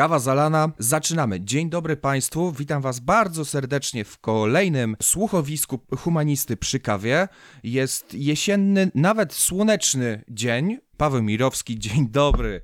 [0.00, 1.40] Kawa zalana, zaczynamy.
[1.40, 7.28] Dzień dobry Państwu, witam Was bardzo serdecznie w kolejnym słuchowisku humanisty przy kawie.
[7.62, 10.78] Jest jesienny, nawet słoneczny dzień.
[10.96, 12.62] Paweł Mirowski, dzień dobry.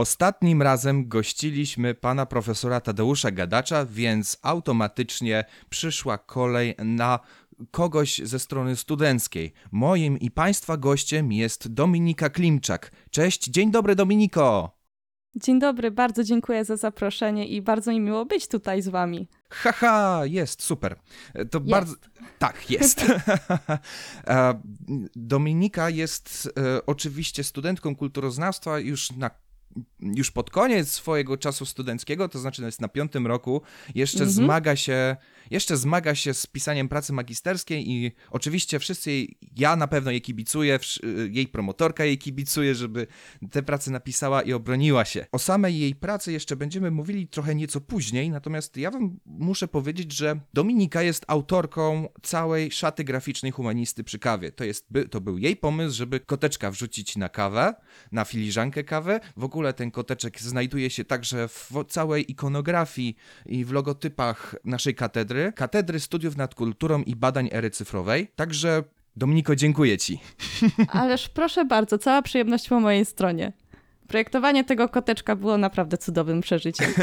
[0.00, 7.18] Ostatnim razem gościliśmy pana profesora Tadeusza Gadacza, więc automatycznie przyszła kolej na
[7.70, 9.52] kogoś ze strony studenckiej.
[9.72, 12.92] Moim i państwa gościem jest Dominika Klimczak.
[13.10, 14.76] Cześć, dzień dobry Dominiko!
[15.34, 19.28] Dzień dobry, bardzo dziękuję za zaproszenie i bardzo mi miło być tutaj z wami.
[19.50, 20.96] Haha, jest, super.
[21.50, 21.70] To jest.
[21.70, 21.94] bardzo.
[22.38, 23.04] Tak, jest.
[25.16, 29.30] Dominika jest e, oczywiście studentką kulturoznawstwa już na
[30.00, 33.62] już pod koniec swojego czasu studenckiego, to znaczy jest na piątym roku,
[33.94, 34.30] jeszcze mhm.
[34.30, 35.16] zmaga się,
[35.50, 40.20] jeszcze zmaga się z pisaniem pracy magisterskiej i oczywiście wszyscy jej, ja na pewno jej
[40.20, 40.78] kibicuję,
[41.30, 43.06] jej promotorka jej kibicuje, żeby
[43.50, 45.26] te prace napisała i obroniła się.
[45.32, 50.12] O samej jej pracy jeszcze będziemy mówili trochę nieco później, natomiast ja wam muszę powiedzieć,
[50.12, 54.52] że Dominika jest autorką całej szaty graficznej humanisty przy kawie.
[54.52, 57.74] To, jest, to był jej pomysł, żeby koteczka wrzucić na kawę,
[58.12, 59.20] na filiżankę kawy.
[59.36, 63.16] W ogóle ten koteczek znajduje się także w całej ikonografii
[63.46, 68.28] i w logotypach naszej katedry, Katedry Studiów nad Kulturą i Badań Ery Cyfrowej.
[68.36, 68.84] Także
[69.16, 70.20] Dominiko, dziękuję Ci.
[70.88, 73.52] Ależ proszę bardzo, cała przyjemność po mojej stronie.
[74.08, 76.92] Projektowanie tego koteczka było naprawdę cudowym przeżyciem.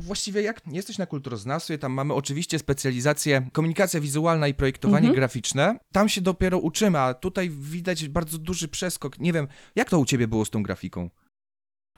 [0.00, 5.14] Właściwie jak jesteś na kulturoznawstwie, tam mamy oczywiście specjalizację komunikacja wizualna i projektowanie mhm.
[5.14, 5.78] graficzne.
[5.92, 9.18] Tam się dopiero uczymy, a tutaj widać bardzo duży przeskok.
[9.18, 11.10] Nie wiem, jak to u ciebie było z tą grafiką?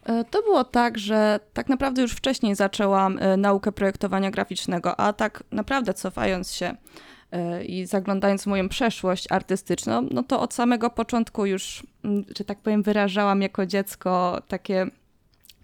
[0.07, 5.13] E, to było tak, że tak naprawdę już wcześniej zaczęłam e, naukę projektowania graficznego, a
[5.13, 6.77] tak naprawdę cofając się
[7.33, 12.45] e, i zaglądając w moją przeszłość artystyczną, no to od samego początku już, mm, że
[12.45, 14.87] tak powiem, wyrażałam jako dziecko takie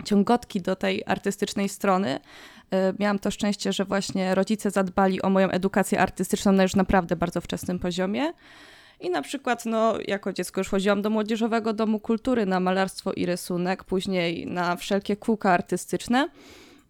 [0.04, 2.20] ciągotki do tej artystycznej strony.
[2.98, 7.40] Miałam to szczęście, że właśnie rodzice zadbali o moją edukację artystyczną na już naprawdę bardzo
[7.40, 8.32] wczesnym poziomie.
[9.00, 13.26] I na przykład, no, jako dziecko już chodziłam do Młodzieżowego Domu Kultury na malarstwo i
[13.26, 16.28] rysunek, później na wszelkie kółka artystyczne.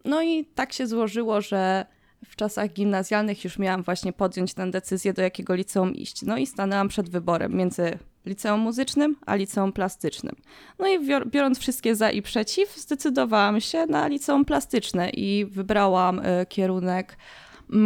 [0.05, 1.87] No i tak się złożyło, że
[2.27, 6.23] w czasach gimnazjalnych już miałam właśnie podjąć tę decyzję, do jakiego liceum iść.
[6.23, 10.37] No i stanęłam przed wyborem między liceum muzycznym a liceum plastycznym.
[10.79, 16.47] No i biorąc wszystkie za i przeciw, zdecydowałam się na liceum plastyczne i wybrałam y,
[16.49, 17.17] kierunek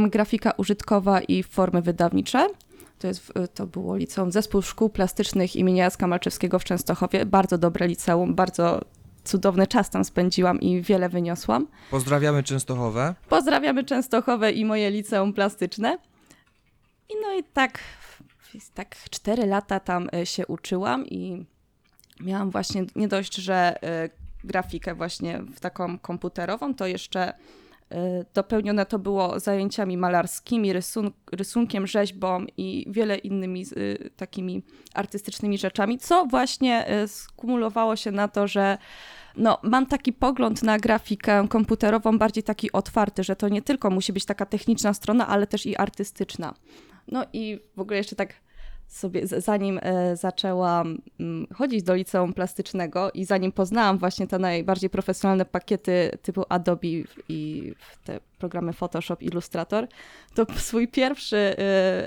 [0.06, 2.48] y, grafika użytkowa i formy wydawnicze.
[2.98, 7.26] To, jest, to było liceum Zespół Szkół Plastycznych imienia Jacka Malczewskiego w Częstochowie.
[7.26, 8.80] Bardzo dobre liceum, bardzo
[9.24, 11.66] cudowny czas tam spędziłam i wiele wyniosłam.
[11.90, 13.14] Pozdrawiamy Częstochowę.
[13.28, 15.98] Pozdrawiamy Częstochowę i moje liceum plastyczne.
[17.08, 17.78] I no i tak,
[18.74, 21.46] tak cztery lata tam e, się uczyłam i
[22.20, 24.08] miałam właśnie nie dość, że e,
[24.44, 27.32] grafikę właśnie w taką komputerową, to jeszcze
[27.92, 33.66] E, dopełnione to było zajęciami malarskimi, rysun rysunkiem, rzeźbą i wiele innymi
[34.16, 34.62] takimi
[34.94, 38.78] artystycznymi rzeczami, co właśnie skumulowało się na to, że
[39.36, 44.12] no, mam taki pogląd na grafikę komputerową bardziej taki otwarty, że to nie tylko musi
[44.12, 46.54] być taka techniczna strona, ale też i artystyczna.
[47.08, 48.34] No i w ogóle jeszcze tak
[48.92, 54.90] sobie, zanim e, zaczęłam mm, chodzić do liceum plastycznego i zanim poznałam właśnie te najbardziej
[54.90, 56.88] profesjonalne pakiety typu Adobe
[57.28, 57.74] i
[58.04, 59.88] te programy Photoshop, Illustrator,
[60.34, 61.54] to swój pierwszy e,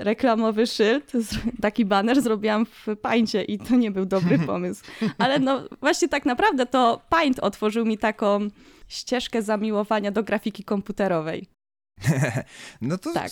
[0.04, 1.12] reklamowy szyld,
[1.60, 4.84] taki banner zrobiłam w Paincie i to nie był dobry pomysł.
[5.18, 8.48] Ale no właśnie tak naprawdę to Paint otworzył mi taką
[8.88, 11.55] ścieżkę zamiłowania do grafiki komputerowej.
[12.80, 13.30] no to tak.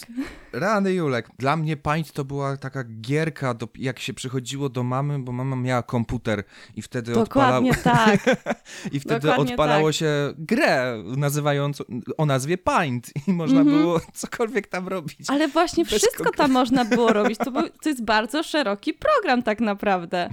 [0.52, 1.28] rany Julek.
[1.38, 5.56] Dla mnie Paint to była taka gierka, do, jak się przychodziło do mamy, bo mama
[5.56, 6.44] miała komputer
[6.75, 8.06] i wtedy Dokładnie odpalało...
[8.06, 8.36] tak.
[8.92, 9.94] I wtedy Dokładnie odpalało tak.
[9.94, 11.84] się grę nazywającą
[12.16, 13.78] o nazwie Paint i można mm -hmm.
[13.78, 15.31] było cokolwiek tam robić.
[15.31, 17.38] Ale właśnie wszystko tam można było robić.
[17.38, 20.31] To, był, to jest bardzo szeroki program tak naprawdę.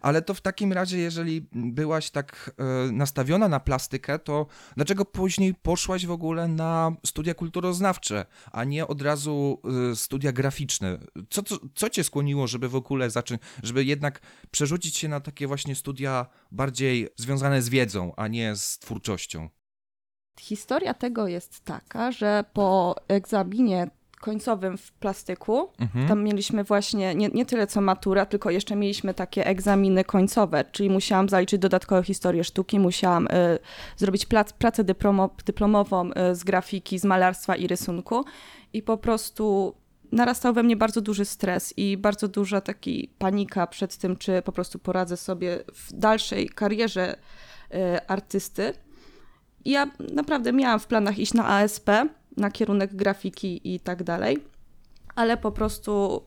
[0.00, 4.46] Ale to w takim razie, jeżeli byłaś tak e, nastawiona na plastykę, to
[4.76, 9.60] dlaczego później poszłaś w ogóle na studia kulturoznawcze, a nie od razu
[9.92, 10.98] e, studia graficzne?
[11.30, 15.46] Co, co, co cię skłoniło, żeby w ogóle zacząć, żeby jednak przerzucić się na takie
[15.46, 19.48] właśnie studia bardziej związane z wiedzą, a nie z twórczością?
[20.40, 23.90] Historia tego jest taka, że po egzaminie
[24.20, 25.68] końcowym w plastyku.
[25.78, 26.08] Mhm.
[26.08, 30.90] Tam mieliśmy właśnie nie, nie tyle co matura, tylko jeszcze mieliśmy takie egzaminy końcowe, czyli
[30.90, 33.58] musiałam zaliczyć dodatkowe historię sztuki, musiałam y,
[33.96, 38.24] zrobić plac, pracę dyplomo, dyplomową y, z grafiki, z malarstwa i rysunku
[38.72, 39.74] i po prostu
[40.12, 44.52] narastał we mnie bardzo duży stres i bardzo duża taki panika przed tym, czy po
[44.52, 47.16] prostu poradzę sobie w dalszej karierze
[47.74, 48.72] y, artysty.
[49.64, 51.90] I ja naprawdę miałam w planach iść na ASP,
[52.40, 54.38] na kierunek grafiki i tak dalej,
[55.14, 56.22] ale po prostu,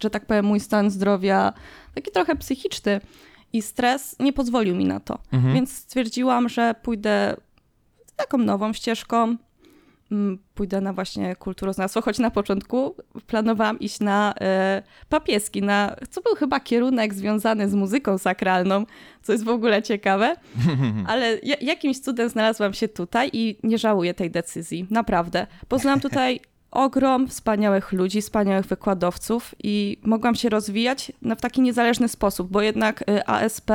[0.00, 1.52] że tak powiem, mój stan zdrowia,
[1.94, 3.00] taki trochę psychiczny
[3.52, 5.18] i stres nie pozwolił mi na to.
[5.32, 5.54] Mhm.
[5.54, 7.36] Więc stwierdziłam, że pójdę
[8.16, 9.36] taką nową ścieżką,
[10.54, 12.94] pójdę na właśnie kulturoznawstwo, choć na początku
[13.26, 18.86] planowałam iść na e, papieski, na, co był chyba kierunek związany z muzyką sakralną,
[19.22, 20.36] co jest w ogóle ciekawe,
[21.06, 25.46] ale ja, jakimś cudem znalazłam się tutaj i nie żałuję tej decyzji, naprawdę.
[25.68, 26.40] Poznałam tutaj
[26.70, 32.62] ogrom wspaniałych ludzi, wspaniałych wykładowców i mogłam się rozwijać na, w taki niezależny sposób, bo
[32.62, 33.70] jednak y, ASP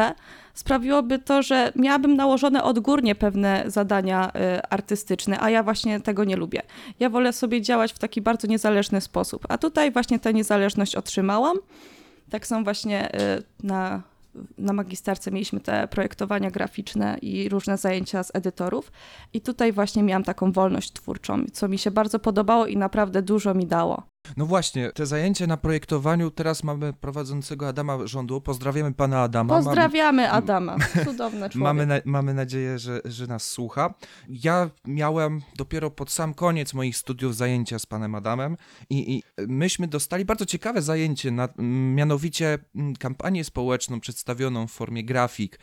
[0.54, 6.36] sprawiłoby to, że miałabym nałożone odgórnie pewne zadania y, artystyczne, a ja właśnie tego nie
[6.36, 6.62] lubię.
[7.00, 11.58] Ja wolę sobie działać w taki bardzo niezależny sposób, a tutaj właśnie tę niezależność otrzymałam.
[12.30, 14.02] Tak są właśnie y, na,
[14.58, 18.92] na magisterce mieliśmy te projektowania graficzne i różne zajęcia z edytorów
[19.34, 23.54] i tutaj właśnie miałam taką wolność twórczą, co mi się bardzo podobało i naprawdę dużo
[23.54, 24.13] mi dało.
[24.38, 28.42] No właśnie, te zajęcia na projektowaniu, teraz mamy prowadzącego Adama Rządu.
[28.42, 29.54] Pozdrawiamy pana Adama.
[29.54, 31.56] Mamy- Pozdrawiamy Adama, cudowny człowiek.
[31.56, 33.94] Mamy, na, mamy nadzieję, że, że nas słucha.
[34.30, 38.58] Ja miałem dopiero pod sam koniec moich studiów zajęcia z panem Adamem
[38.90, 41.50] i, i myśmy dostali bardzo ciekawe zajęcie, na,
[41.96, 45.60] mianowicie m, kampanię społeczną przedstawioną w formie grafik.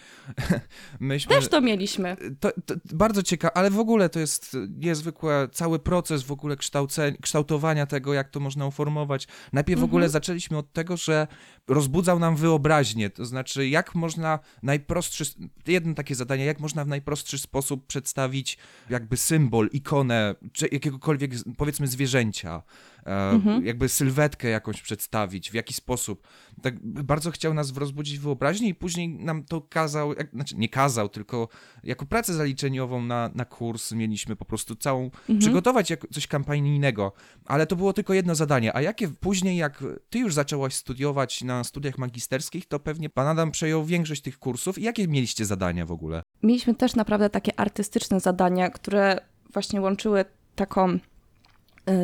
[1.01, 2.17] myśmy, Też to mieliśmy.
[2.41, 7.13] to, to bardzo ciekawe, ale w ogóle to jest niezwykłe, cały proces w ogóle kształce,
[7.23, 9.29] kształtowania tego, jak to można uformować.
[9.53, 11.27] Najpierw w ogóle zaczęliśmy od tego, że
[11.69, 15.25] rozbudzał nam wyobraźnię, to znaczy jak można najprostszy,
[15.67, 18.59] jedno takie zadanie, jak można w najprostszy sposób przedstawić
[18.91, 22.63] jakby symbol, ikonę, czy jakiegokolwiek powiedzmy zwierzęcia,
[23.07, 26.29] e, jakby sylwetkę jakąś przedstawić, w jaki sposób.
[26.63, 31.09] Tak bardzo chciał nas rozbudzić wyobraźnię i później nam to kazał, jak, znaczy nie kazał,
[31.09, 31.49] tylko
[31.85, 37.13] jako pracę zaliczeniową na, na kurs mieliśmy po prostu całą, przygotować jak, coś kampanijnego,
[37.45, 41.65] ale to było tylko jedno zadanie, a jakie później, jak ty już zaczęłaś studiować na
[41.65, 44.79] studiach magisterskich, to pewnie pan Adam przejął większość tych kursów.
[44.79, 46.23] I jakie mieliście zadania w ogóle?
[46.43, 49.21] Mieliśmy też naprawdę takie artystyczne zadania, które
[49.53, 50.25] właśnie łączyły
[50.55, 50.99] taką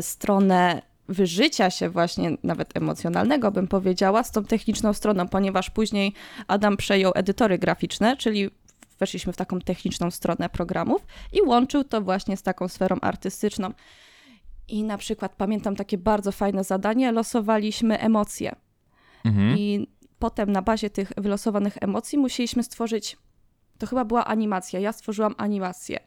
[0.01, 6.13] stronę wyżycia się właśnie, nawet emocjonalnego bym powiedziała, z tą techniczną stroną, ponieważ później
[6.47, 8.51] Adam przejął edytory graficzne, czyli
[8.99, 13.73] weszliśmy w taką techniczną stronę programów i łączył to właśnie z taką sferą artystyczną.
[14.69, 18.57] I na przykład pamiętam takie bardzo fajne zadanie, losowaliśmy emocje.
[19.57, 19.87] I
[20.19, 23.17] potem na bazie tych wylosowanych emocji musieliśmy stworzyć,
[23.79, 26.01] to chyba była animacja, ja stworzyłam animację.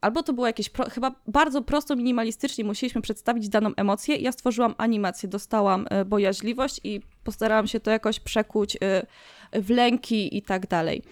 [0.00, 4.16] Albo to było jakieś, pro, chyba bardzo prosto, minimalistycznie musieliśmy przedstawić daną emocję.
[4.16, 9.06] Ja stworzyłam animację, dostałam e, bojaźliwość i postarałam się to jakoś przekuć e,
[9.52, 11.02] w lęki i tak dalej.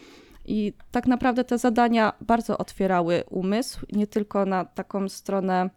[0.45, 5.71] I tak naprawdę te zadania bardzo otwierały umysł, nie tylko na taką stronę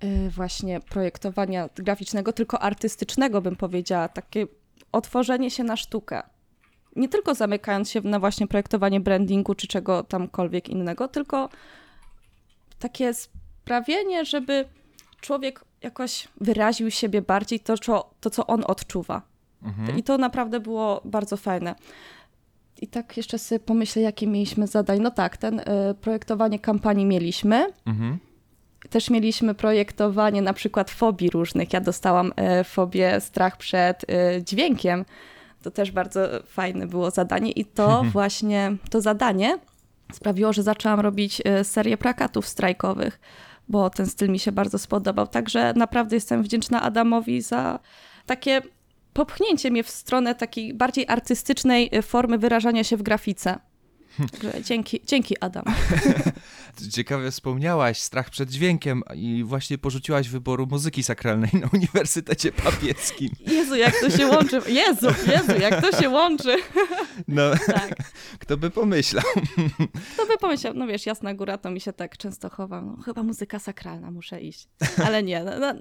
[0.00, 4.46] e, właśnie projektowania graficznego, tylko artystycznego, bym powiedziała, takie
[4.92, 6.22] otworzenie się na sztukę.
[6.96, 11.48] Nie tylko zamykając się na właśnie projektowanie brandingu czy czego tamkolwiek innego, tylko
[12.78, 14.64] takie sprawienie, żeby
[15.20, 19.22] człowiek jakoś wyraził siebie bardziej to, co, to, co on odczuwa.
[19.98, 21.74] I to naprawdę było bardzo fajne.
[22.82, 25.00] I tak jeszcze sobie pomyślę, jakie mieliśmy zadań.
[25.00, 25.64] No tak, ten y,
[26.00, 27.72] projektowanie kampanii mieliśmy.
[27.86, 28.18] Mhm.
[28.90, 31.72] Też mieliśmy projektowanie na przykład fobii różnych.
[31.72, 35.04] Ja dostałam e, fobię, strach przed e, dźwiękiem.
[35.62, 39.58] To też bardzo fajne było zadanie i to właśnie, to zadanie
[40.12, 43.20] sprawiło, że zaczęłam robić e, serię plakatów strajkowych,
[43.68, 45.26] bo ten styl mi się bardzo spodobał.
[45.26, 47.78] Także naprawdę jestem wdzięczna Adamowi za
[48.26, 48.62] takie
[49.12, 53.58] popchnięcie mnie w stronę takiej bardziej artystycznej e, formy wyrażania się w grafice.
[54.64, 55.64] Dzięki, dzięki Adam.
[56.92, 63.28] Ciekawe wspomniałaś strach przed dźwiękiem i właśnie porzuciłaś wyboru muzyki sakralnej na Uniwersytecie Papieckim.
[63.46, 64.60] Jezu, jak to się łączy.
[64.66, 66.56] Jezu, Jezu, jak to się łączy.
[67.28, 67.94] No, Tak.
[68.40, 69.24] kto by pomyślał?
[70.14, 72.82] Kto by pomyślał, no wiesz, Jasna Góra to mi się tak często chowa.
[72.82, 74.68] No, chyba muzyka sakralna, muszę iść.
[75.04, 75.74] Ale nie, no, no,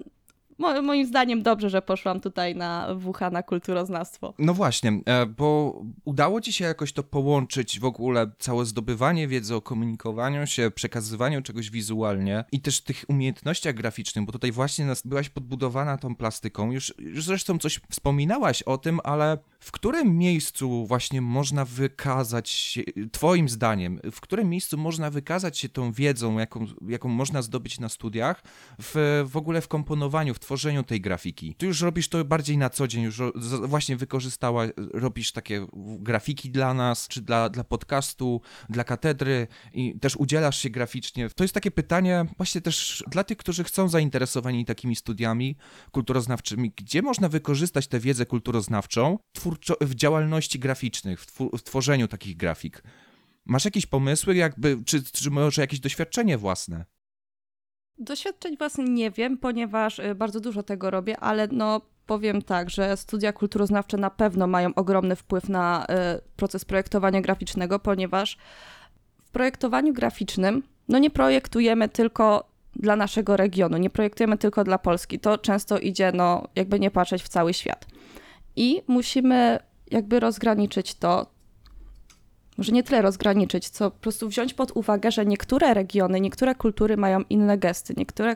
[0.58, 4.34] mo moim zdaniem dobrze, że poszłam tutaj na WH na kulturoznawstwo.
[4.40, 9.56] No właśnie, e, bo udało ci się jakoś to połączyć w ogóle całe zdobywanie wiedzy
[9.56, 15.30] o komunikowaniu się, przekazywaniu czegoś wizualnie i też tych umiejętnościach graficznych, bo tutaj właśnie byłaś
[15.30, 16.72] podbudowana tą plastyką.
[16.72, 22.82] Już, już zresztą coś wspominałaś o tym, ale w którym miejscu właśnie można wykazać się,
[23.12, 27.90] twoim zdaniem, w którym miejscu można wykazać się tą wiedzą, jaką, jaką można zdobyć na
[27.90, 28.44] studiach,
[28.82, 31.56] w, w ogóle w komponowaniu, w tworzeniu tej grafiki?
[31.58, 33.22] Ty już robisz to bardziej na co dzień, już
[33.64, 35.68] właśnie wykorzystała, robisz takie
[36.00, 41.30] grafiki dla nas, czy dla, dla podcastu, dla katedry i też udzielasz się graficznie.
[41.30, 45.58] To jest takie pytanie właśnie też dla tych, którzy chcą zainteresowani takimi studiami
[45.92, 49.18] kulturoznawczymi, gdzie można wykorzystać tę wiedzę kulturoznawczą
[49.60, 52.84] twórczo, w działalności graficznych, w, w tworzeniu takich grafik.
[53.46, 56.86] Masz jakieś pomysły, jakby, czy, czy może jakieś doświadczenie własne?
[57.98, 62.98] Doświadczeń własnych nie wiem, ponieważ y, bardzo dużo tego robię, ale no powiem tak, że
[62.98, 68.38] studia kulturoznawcze na pewno mają ogromny wpływ na y, proces projektowania graficznego, ponieważ
[69.24, 75.20] w projektowaniu graficznym no nie projektujemy tylko dla naszego regionu, nie projektujemy tylko dla Polski.
[75.20, 77.86] To często idzie, no jakby nie patrzeć w cały świat.
[78.56, 79.60] I musimy
[79.92, 81.36] jakby rozgraniczyć to,
[82.58, 86.98] może nie tyle rozgraniczyć, co po prostu wziąć pod uwagę, że niektóre regiony, niektóre kultury
[86.98, 88.36] mają inne gesty, niektóre y,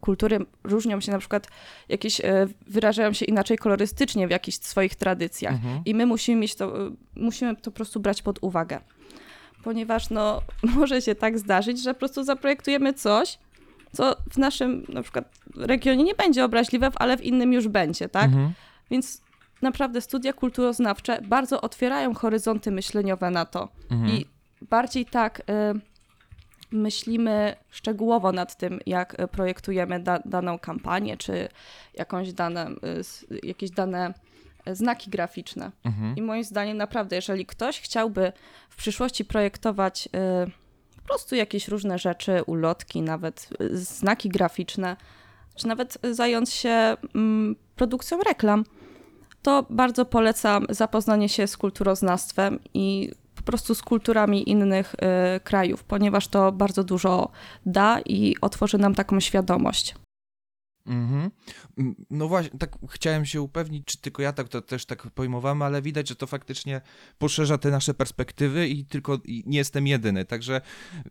[0.00, 1.48] kultury różnią się na przykład,
[1.88, 2.24] jakieś y,
[2.66, 5.80] wyrażają się inaczej kolorystycznie w jakichś swoich tradycjach mhm.
[5.84, 8.80] i my musimy mieć to, y, musimy to po prostu brać pod uwagę.
[9.64, 10.42] Ponieważ no,
[10.76, 13.38] może się tak zdarzyć, że po prostu zaprojektujemy coś,
[13.92, 18.24] co w naszym na przykład regionie nie będzie obraźliwe, ale w innym już będzie, tak?
[18.24, 18.52] Mhm.
[18.90, 19.22] Więc
[19.62, 23.68] naprawdę studia kulturoznawcze bardzo otwierają horyzonty myśleniowe na to.
[23.90, 24.10] Mhm.
[24.10, 24.26] I
[24.62, 25.42] bardziej tak y,
[26.70, 31.48] myślimy szczegółowo nad tym, jak projektujemy da, daną kampanię, czy
[31.94, 32.70] jakąś dane,
[33.32, 34.14] y, jakieś dane
[34.72, 35.72] znaki graficzne.
[35.84, 36.16] Mhm.
[36.16, 38.32] I moim zdaniem naprawdę, jeżeli ktoś chciałby
[38.70, 40.50] w przyszłości projektować y,
[40.96, 44.96] po prostu jakieś różne rzeczy, ulotki, nawet y, znaki graficzne,
[45.56, 48.64] czy nawet zająć się mm, produkcją reklam,
[49.46, 55.84] to bardzo polecam zapoznanie się z kulturoznawstwem i po prostu z kulturami innych y, krajów,
[55.84, 57.28] ponieważ to bardzo dużo
[57.66, 59.94] da i otworzy nam taką świadomość.
[60.86, 61.30] Mhm.
[62.10, 65.82] No właśnie, tak chciałem się upewnić, czy tylko ja tak to też tak pojmowałem, ale
[65.82, 66.80] widać, że to faktycznie
[67.18, 70.24] poszerza te nasze perspektywy i tylko nie jestem jedyny.
[70.24, 70.60] Także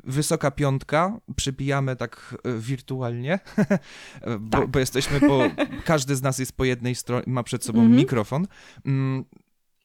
[0.03, 3.39] wysoka piątka, przybijamy tak e, wirtualnie,
[4.39, 4.67] bo, tak.
[4.67, 5.39] bo, jesteśmy po.
[5.85, 7.97] Każdy z nas jest po jednej stronie, ma przed sobą mhm.
[7.97, 8.47] mikrofon.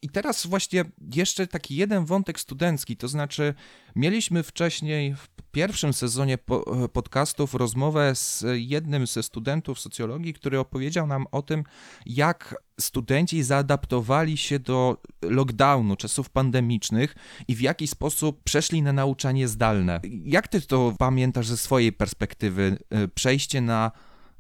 [0.03, 3.55] I teraz właśnie jeszcze taki jeden wątek studencki, to znaczy
[3.97, 11.07] mieliśmy wcześniej w pierwszym sezonie po, podcastów rozmowę z jednym ze studentów socjologii, który opowiedział
[11.07, 11.65] nam o tym,
[12.07, 17.15] jak studenci zaadaptowali się do lockdownu, czasów pandemicznych
[17.49, 20.01] i w jaki sposób przeszli na nauczanie zdalne.
[20.25, 23.93] Jak ty to pamiętasz ze swojej perspektywy, y, przejście na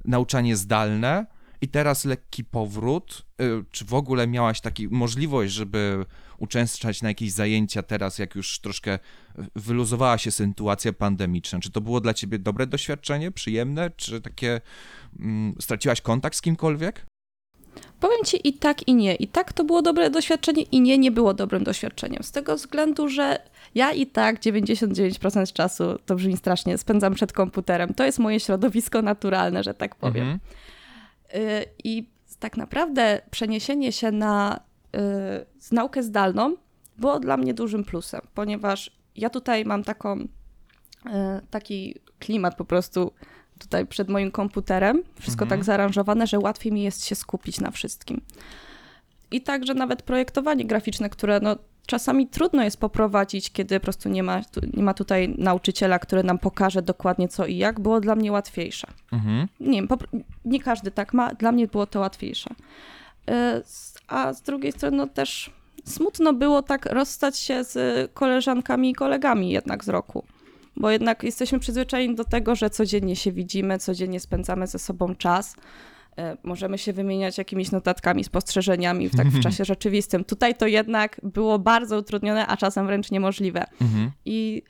[0.04, 1.26] nauczanie zdalne?
[1.62, 3.26] I teraz lekki powrót.
[3.42, 6.04] Y, czy w ogóle miałaś taką możliwość, żeby
[6.38, 8.98] uczęszczać na jakieś zajęcia teraz, jak już troszkę
[9.56, 11.60] wyluzowała się sytuacja pandemiczna?
[11.60, 14.60] Czy to było dla ciebie dobre doświadczenie, przyjemne, czy takie
[15.20, 17.06] mm, straciłaś kontakt z kimkolwiek?
[18.00, 19.14] Powiem ci i tak, i nie.
[19.14, 22.22] I tak to było dobre doświadczenie, i nie, nie było dobrym doświadczeniem.
[22.22, 23.38] Z tego względu, że
[23.74, 27.94] ja i tak 99% czasu, to brzmi strasznie, spędzam przed komputerem.
[27.94, 30.22] To jest moje środowisko naturalne, że tak powiem.
[30.22, 30.40] Mhm.
[31.34, 32.08] Y, I
[32.38, 34.60] tak naprawdę przeniesienie się na
[35.70, 36.56] y, naukę zdalną
[36.98, 40.28] było dla mnie dużym plusem, ponieważ ja tutaj mam taką, y,
[41.50, 43.12] taki klimat po prostu
[43.58, 45.58] tutaj przed moim komputerem, wszystko tak mhm.
[45.60, 48.20] tak zaaranżowane, że łatwiej mi jest się skupić na wszystkim.
[49.30, 51.56] I także nawet projektowanie graficzne, które no,
[51.90, 54.40] czasami trudno jest poprowadzić, kiedy po prostu nie ma,
[54.74, 58.86] nie ma tutaj nauczyciela, który nam pokaże dokładnie co i jak, było dla mnie łatwiejsze.
[59.12, 59.48] Mhm.
[59.60, 59.88] Nie wiem,
[60.44, 62.50] nie każdy tak ma, dla mnie było to łatwiejsze.
[63.30, 63.62] E,
[64.08, 65.50] a z drugiej strony no też
[65.84, 70.24] smutno było tak rozstać się z koleżankami i kolegami jednak z roku.
[70.76, 75.56] Bo jednak jesteśmy przyzwyczajeni do tego, że codziennie się widzimy, codziennie spędzamy ze sobą czas.
[76.18, 80.24] E, możemy się wymieniać jakimiś notatkami, spostrzeżeniami w, tak, w czasie rzeczywistym.
[80.24, 83.64] Tutaj to jednak było bardzo utrudnione, a czasem wręcz niemożliwe.
[83.80, 84.10] Mhm.
[84.24, 84.62] I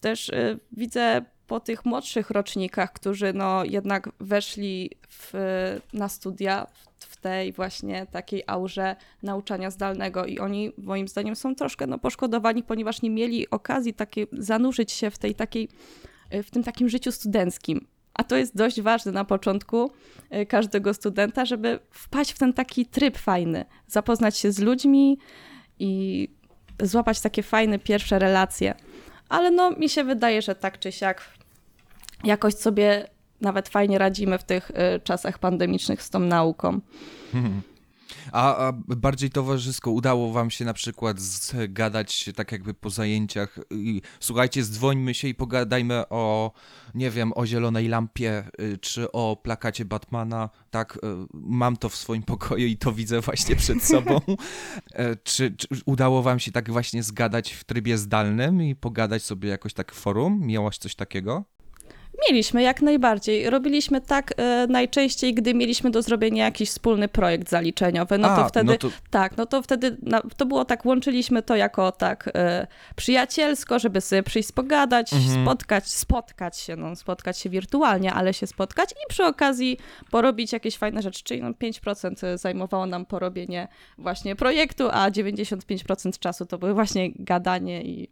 [0.00, 5.32] też y, widzę po tych młodszych rocznikach, którzy no jednak weszli w,
[5.92, 6.66] na studia
[6.98, 12.62] w tej właśnie takiej aurze nauczania zdalnego i oni moim zdaniem są troszkę no, poszkodowani,
[12.62, 15.68] ponieważ nie mieli okazji takie, zanurzyć się w tej takiej,
[16.30, 19.90] w tym takim życiu studenckim A to jest dość ważne na początku
[20.34, 25.18] y, każdego studenta, żeby wpaść w ten taki tryb fajny, zapoznać się z ludźmi
[25.78, 26.28] i
[26.82, 28.74] złapać takie fajne pierwsze relacje.
[29.28, 31.22] Ale no, mi się wydaje, że tak czy siak
[32.24, 33.06] jakoś sobie
[33.40, 36.80] nawet fajnie radzimy w tych y, czasach pandemicznych z tą nauką.
[38.32, 44.02] A, a, bardziej towarzysko udało wam się na przykład zgadać tak jakby po zajęciach i
[44.20, 46.52] słuchajcie, zdzwońmy się i pogadajmy o,
[46.94, 50.50] nie wiem, o zielonej lampie y, czy o plakacie Batmana.
[50.70, 50.98] Tak, y,
[51.32, 54.20] mam to w swoim pokoju i to widzę właśnie przed sobą.
[54.92, 59.48] E, czy, czy udało wam się tak właśnie zgadać w trybie zdalnym i pogadać sobie
[59.48, 60.40] jakoś tak w forum?
[60.46, 61.44] Miałaś coś takiego?
[62.28, 63.50] Mieliśmy, jak najbardziej.
[63.50, 68.18] Robiliśmy tak e, najczęściej, gdy mieliśmy do zrobienia jakiś wspólny projekt zaliczeniowy.
[68.18, 71.42] No A, to wtedy, no to- tak, no to wtedy na, to było tak, łączyliśmy
[71.42, 72.66] to jako tak e,
[72.96, 75.44] przyjacielsko, żeby sobie przyjść pogadać, Mhm.
[75.44, 79.76] spotkać, spotkać się, no spotkać się wirtualnie, ale się spotkać i przy okazji
[80.10, 86.46] porobić jakieś fajne rzeczy, czyli no 5% zajmowało nam porobienie właśnie projektu, a 95% czasu
[86.46, 88.08] to były właśnie gadanie i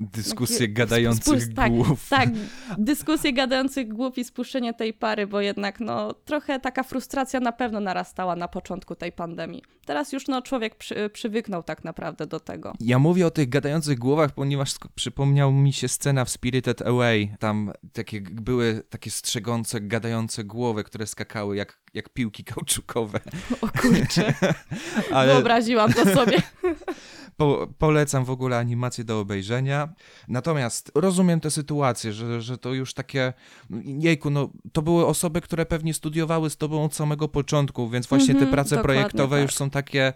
[0.00, 2.08] Dyskusje gadających spust- tak, głów.
[2.08, 2.28] Tak,
[2.78, 7.80] dyskusje gadających głów i spuszczenie tej pary, bo jednak no trochę taka frustracja na pewno
[7.80, 9.62] narastała na początku tej pandemii.
[9.86, 12.72] Teraz już no człowiek przy, przywyknął tak naprawdę do tego.
[12.80, 17.34] Ja mówię o tych gadających głowach, ponieważ przypomniał mi się scena w Spirited Away.
[17.38, 23.20] Tam takie były takie strzegące, gadające głowy, które skakały jak, jak piłki kauczukowe.
[23.60, 24.34] O kurczę,
[25.12, 26.42] Ale wyobraziłam to sobie.
[27.38, 29.88] Po, polecam w ogóle animację do obejrzenia.
[30.28, 33.32] Natomiast rozumiem tę sytuację, że, że to już takie.
[33.84, 38.34] Jejku, no to były osoby, które pewnie studiowały z tobą od samego początku, więc właśnie
[38.34, 39.42] te Mhm, prace projektowe tak.
[39.42, 40.12] już są takie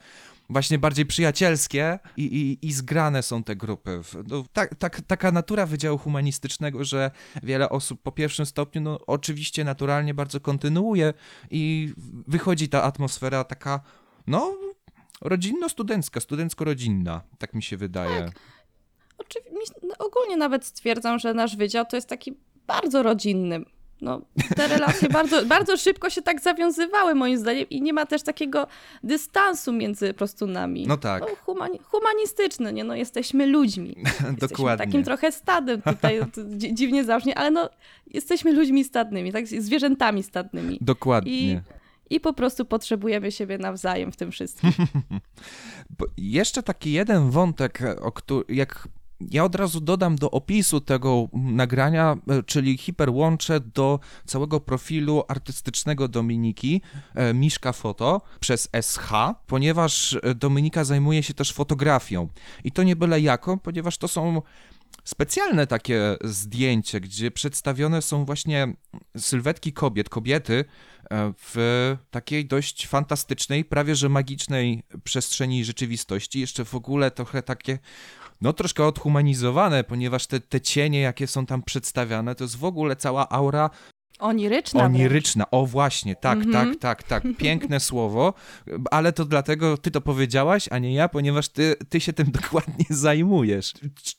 [0.50, 4.00] właśnie bardziej przyjacielskie i, i, i zgrane są te grupy.
[4.29, 7.11] No, tak, tak, taka natura Wydziału Humanistycznego, że
[7.43, 11.14] wiele osób po pierwszym stopniu, no oczywiście naturalnie bardzo kontynuuje
[11.50, 11.93] i
[12.26, 13.81] wychodzi ta atmosfera taka,
[14.26, 14.55] no
[15.23, 18.31] rodzinno-studencka, studencko-rodzinna, tak mi się wydaje.
[19.19, 22.37] Oczywiście, no, ogólnie nawet stwierdzam, że nasz wydział to jest taki
[22.67, 23.64] bardzo rodzinny.
[24.00, 24.21] No,
[24.57, 28.67] te relacje bardzo, bardzo szybko się tak zawiązywały moim zdaniem i nie ma też takiego
[29.02, 30.87] dystansu między po prostu nami.
[30.87, 31.23] No tak.
[31.23, 32.85] No, humani- humanistyczny, nie?
[32.85, 33.97] No, jesteśmy ludźmi.
[34.05, 34.87] Jesteśmy Dokładnie.
[34.87, 36.21] takim trochę stadem tutaj,
[36.79, 37.71] dziwnie zabrzmi, ale no,
[38.07, 39.47] jesteśmy ludźmi stadnymi, tak?
[39.47, 40.78] Zwierzętami stadnymi.
[40.80, 41.32] Dokładnie.
[41.32, 41.61] I,
[42.10, 44.71] I po prostu potrzebujemy siebie nawzajem w tym wszystkim.
[46.17, 48.88] Jeszcze taki jeden wątek, o który, jak
[49.30, 56.08] ja od razu dodam do opisu tego nagrania, e, czyli hiperłączę do całego profilu artystycznego
[56.08, 56.82] Dominiki,
[57.15, 59.10] e, Miszka Foto, przez SH,
[59.47, 62.28] ponieważ e, Dominika zajmuje się też fotografią.
[62.65, 64.43] I to nie byle jaką, ponieważ to są
[65.04, 68.75] specjalne takie zdjęcie, gdzie przedstawione są właśnie
[69.17, 70.65] sylwetki kobiet, kobiety
[71.10, 76.41] e, w takiej dość fantastycznej, prawie że magicznej przestrzeni rzeczywistości.
[76.41, 77.78] Jeszcze w ogóle trochę takie,
[78.41, 82.97] no troszkę odhumanizowane, ponieważ te, te cienie, jakie są tam przedstawiane, to jest w ogóle
[82.97, 83.71] cała aura
[84.23, 85.50] Oniryczna oniryczna.
[85.50, 86.52] O właśnie, tak, Mhm.
[86.52, 87.37] tak, tak, tak.
[87.39, 88.35] Piękne słowo,
[88.91, 92.85] ale to dlatego ty to powiedziałaś, a nie ja, ponieważ ty, ty się tym dokładnie
[92.91, 93.73] zajmujesz.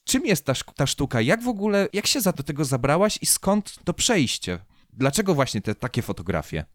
[0.03, 1.21] Czym jest ta, ta sztuka?
[1.21, 4.59] Jak w ogóle, jak się za do tego zabrałaś i skąd to przejście?
[4.93, 6.65] Dlaczego właśnie te takie fotografie?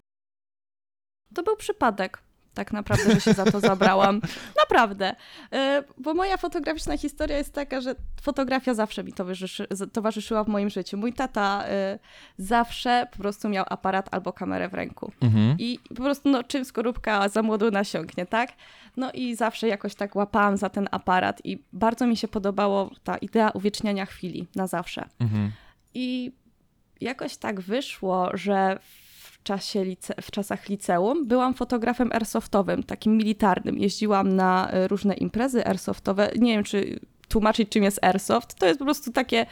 [1.34, 2.22] To był przypadek,
[2.58, 4.20] tak naprawdę, że się za to zabrałam.
[4.62, 5.14] Naprawdę.
[5.52, 10.70] E, Bo moja fotograficzna historia jest taka, że fotografia zawsze mi towarzyszy, towarzyszyła w moim
[10.70, 10.96] życiu.
[10.96, 11.98] Mój tata e,
[12.38, 15.12] zawsze po prostu miał aparat albo kamerę w ręku.
[15.20, 15.56] Mhm.
[15.58, 18.52] I po prostu, no, czym skorupka za młodu nasiąknie, tak?
[18.96, 23.16] No i zawsze jakoś tak łapałam za ten aparat i bardzo mi się podobało ta
[23.16, 25.04] idea uwieczniania chwili na zawsze.
[25.20, 25.52] Mhm.
[25.94, 26.32] I
[27.00, 29.07] jakoś tak wyszło, że w,
[29.42, 33.78] czasie lice, w czasach liceum byłam fotografem airsoftowym, takim militarnym.
[33.78, 36.30] Jeździłam na e, różne imprezy airsoftowe.
[36.38, 38.54] Nie wiem, czy tłumaczyć, czym jest airsoft.
[38.54, 39.46] To jest po prostu takie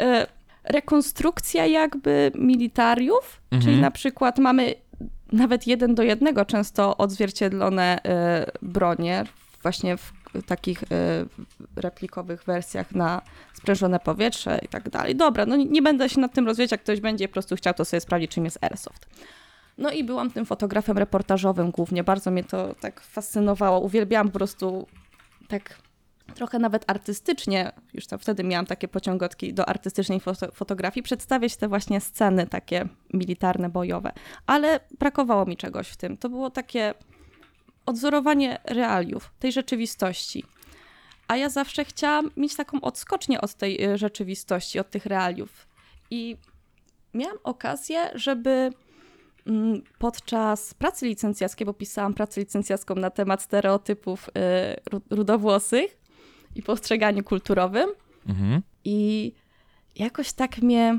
[0.00, 0.26] e,
[0.64, 3.62] rekonstrukcja jakby militariów, Mhm.
[3.62, 4.74] czyli na przykład mamy
[5.32, 9.24] nawet jeden do jednego często odzwierciedlone e, bronie
[9.62, 10.12] właśnie w
[10.46, 10.86] takich e,
[11.76, 13.22] replikowych wersjach na
[13.54, 15.16] sprężone powietrze i tak dalej.
[15.16, 17.84] Dobra, no nie, będę się nad tym rozwijać, jak ktoś będzie po prostu chciał, to
[17.84, 19.06] sobie sprawdzić, czym jest airsoft.
[19.78, 24.86] No i byłam tym fotografem reportażowym głównie, bardzo mnie to tak fascynowało, uwielbiałam po prostu
[25.48, 25.78] tak
[26.34, 31.68] trochę nawet artystycznie, już tam wtedy miałam takie pociągotki do artystycznej foto fotografii, przedstawiać te
[31.68, 34.12] właśnie sceny takie militarne, bojowe.
[34.46, 36.16] Ale brakowało mi czegoś w tym.
[36.16, 36.94] To było takie
[37.86, 40.44] odzorowanie realiów, tej rzeczywistości.
[41.28, 45.68] A ja zawsze chciałam mieć taką odskocznię od tej y, rzeczywistości, od tych realiów.
[46.10, 46.36] I
[47.14, 48.70] miałam okazję, żeby
[49.46, 55.98] mm, podczas pracy licencjackiej, bo pisałam pracę licencjacką na temat stereotypów y, rudowłosych
[56.54, 57.90] i postrzeganiu kulturowym.
[58.28, 58.62] Mhm.
[58.84, 59.32] I
[59.96, 60.98] jakoś tak mnie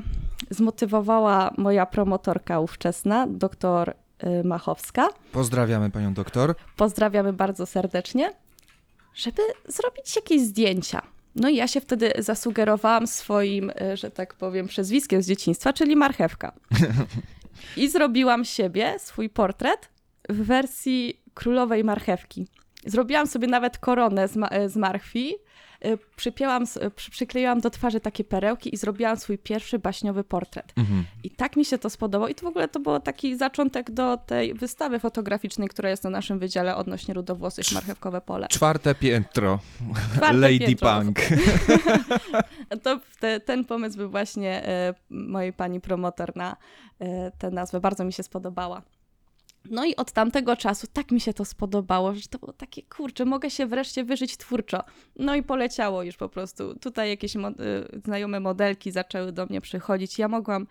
[0.50, 3.94] zmotywowała moja promotorka ówczesna, doktor
[4.44, 5.08] Machowska.
[5.32, 6.54] Pozdrawiamy panią doktor.
[6.76, 8.32] Pozdrawiamy bardzo serdecznie,
[9.14, 11.02] żeby zrobić jakieś zdjęcia.
[11.36, 15.96] No i ja się wtedy zasugerowałam swoim, y, że tak powiem, przezwiskiem z dzieciństwa, czyli
[15.96, 16.52] marchewka.
[17.76, 19.88] I zrobiłam siebie, swój portret
[20.28, 22.46] w wersji królowej marchewki.
[22.86, 25.51] Zrobiłam sobie nawet koronę z, ma z marchwi, Y,
[26.16, 26.64] przypięłam,
[26.96, 30.72] przy, przykleiłam do twarzy takie perełki i zrobiłam swój pierwszy baśniowy portret.
[30.76, 31.04] Mhm.
[31.24, 32.28] I tak mi się to spodobało.
[32.28, 36.10] I to w ogóle to był taki zaczątek do tej wystawy fotograficznej, która jest na
[36.10, 38.48] naszym wydziale odnośnie rudowłosych Marchewkowe Pole.
[38.48, 39.58] Czwarte piętro.
[40.14, 41.02] Czwarte Lady piętro.
[41.02, 41.18] Punk.
[42.82, 46.56] to te, ten pomysł był właśnie y, mojej pani promotor na
[47.02, 47.06] y,
[47.38, 47.80] tę nazwę.
[47.80, 48.82] Bardzo mi się spodobała.
[49.70, 53.24] No i od tamtego czasu tak mi się to spodobało, że to było takie, kurczę,
[53.24, 54.84] mogę się wreszcie wyżyć twórczo.
[55.16, 56.78] No i poleciało już po prostu.
[56.78, 57.40] Tutaj jakieś y,
[58.04, 60.18] znajome modelki zaczęły do mnie przychodzić.
[60.18, 60.66] Ja mogłam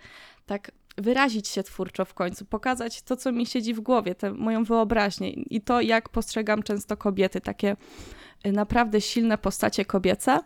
[0.45, 4.63] tak wyrazić się twórczo w końcu, pokazać to, co mi siedzi w głowie, tę moją
[4.63, 7.75] wyobraźnię i to, jak postrzegam często kobiety, takie
[8.45, 10.39] y, naprawdę silne postacie kobiece,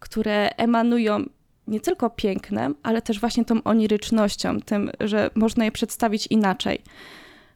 [0.00, 1.24] które emanują
[1.66, 6.82] nie tylko pięknem, ale też właśnie tą onirycznością, tym, że można je przedstawić inaczej.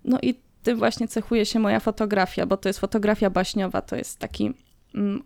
[0.05, 4.19] No i tym właśnie cechuje się moja fotografia, bo to jest fotografia baśniowa, to jest
[4.19, 4.55] taki,
[4.95, 5.23] mm,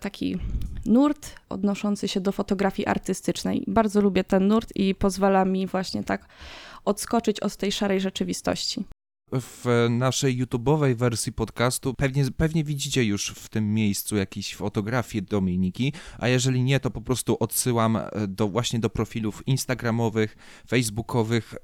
[0.00, 0.38] taki
[0.86, 3.64] nurt odnoszący się do fotografii artystycznej.
[3.66, 6.28] Bardzo lubię ten nurt i pozwala mi właśnie tak
[6.84, 8.84] odskoczyć od tej szarej rzeczywistości
[9.32, 15.92] w naszej YouTube'owej wersji podcastu pewnie, pewnie widzicie już w tym miejscu jakieś fotografie Dominiki,
[16.18, 20.36] a jeżeli nie, to po prostu odsyłam e, do, właśnie do profilów instagramowych,
[20.68, 21.54] facebookowych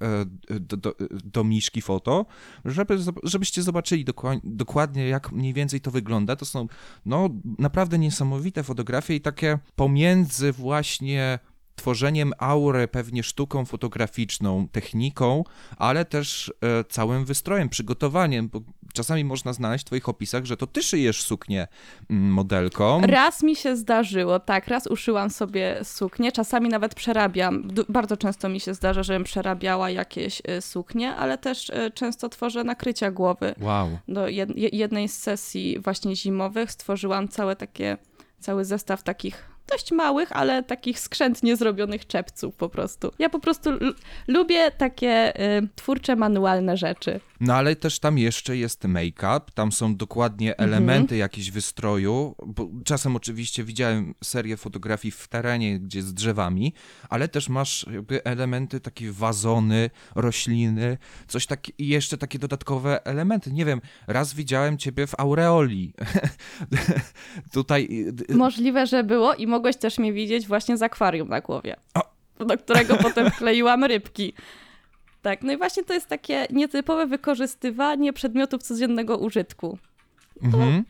[0.51, 2.27] e, do, do, do Miszki Foto,
[2.65, 4.05] żeby, żebyście zobaczyli
[4.45, 6.37] dokładnie, jak mniej więcej to wygląda.
[6.37, 6.67] To są
[7.07, 11.39] no, naprawdę niesamowite fotografie i takie pomiędzy właśnie
[11.75, 15.45] tworzeniem aury, pewnie sztuką fotograficzną, techniką,
[15.77, 18.61] ale też e, całym wystrojem, przygotowaniem, bo
[18.93, 21.69] czasami można znaleźć w twoich opisach, że to ty szyjesz suknię
[22.11, 23.01] mm, modelką.
[23.01, 27.69] Raz mi się zdarzyło, tak, raz uszyłam sobie suknię, czasami nawet przerabiam.
[27.89, 32.65] Bardzo często mi się zdarza, żebym przerabiała jakieś e, suknie, ale też e, często tworzę
[32.65, 33.55] nakrycia głowy.
[33.61, 33.99] Wow.
[34.09, 34.29] Do
[34.73, 37.97] jednej z sesji właśnie zimowych stworzyłam całe takie,
[38.41, 43.11] cały zestaw takich dość małych, ale takich skrzętnie zrobionych czepców po prostu.
[43.19, 43.71] Ja po prostu
[44.29, 47.21] lubię takie y, twórcze, manualne rzeczy.
[47.41, 50.69] No ale też tam jeszcze jest make-up, tam są dokładnie mhm.
[50.69, 56.73] elementy jakieś wystroju, bo czasem oczywiście widziałem serię fotografii w terenie, gdzie z drzewami,
[57.09, 63.53] ale też masz jakby elementy takie wazony, rośliny, coś tak i jeszcze takie dodatkowe elementy.
[63.53, 65.93] Nie wiem, raz widziałem ciebie w aureoli.
[67.53, 71.77] Tutaj możliwe, że było i mogłeś też mnie widzieć właśnie z akwarium na głowie.
[72.39, 74.33] Do którego potem wkleiłam rybki.
[75.23, 79.79] Tak, no i właśnie to jest takie nietypowe wykorzystywanie przedmiotów codziennego użytku.
[80.43, 80.85] Mhm.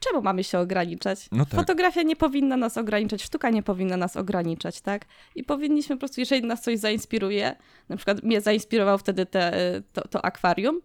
[0.00, 1.28] Czemu mamy się ograniczać?
[1.32, 1.54] No tak.
[1.54, 5.04] Fotografia nie powinna nas ograniczać, sztuka nie powinna nas ograniczać, tak?
[5.34, 7.56] I powinniśmy po prostu, jeżeli nas coś zainspiruje,
[7.88, 9.52] na przykład mnie zainspirował wtedy te,
[9.92, 10.80] to, to akwarium,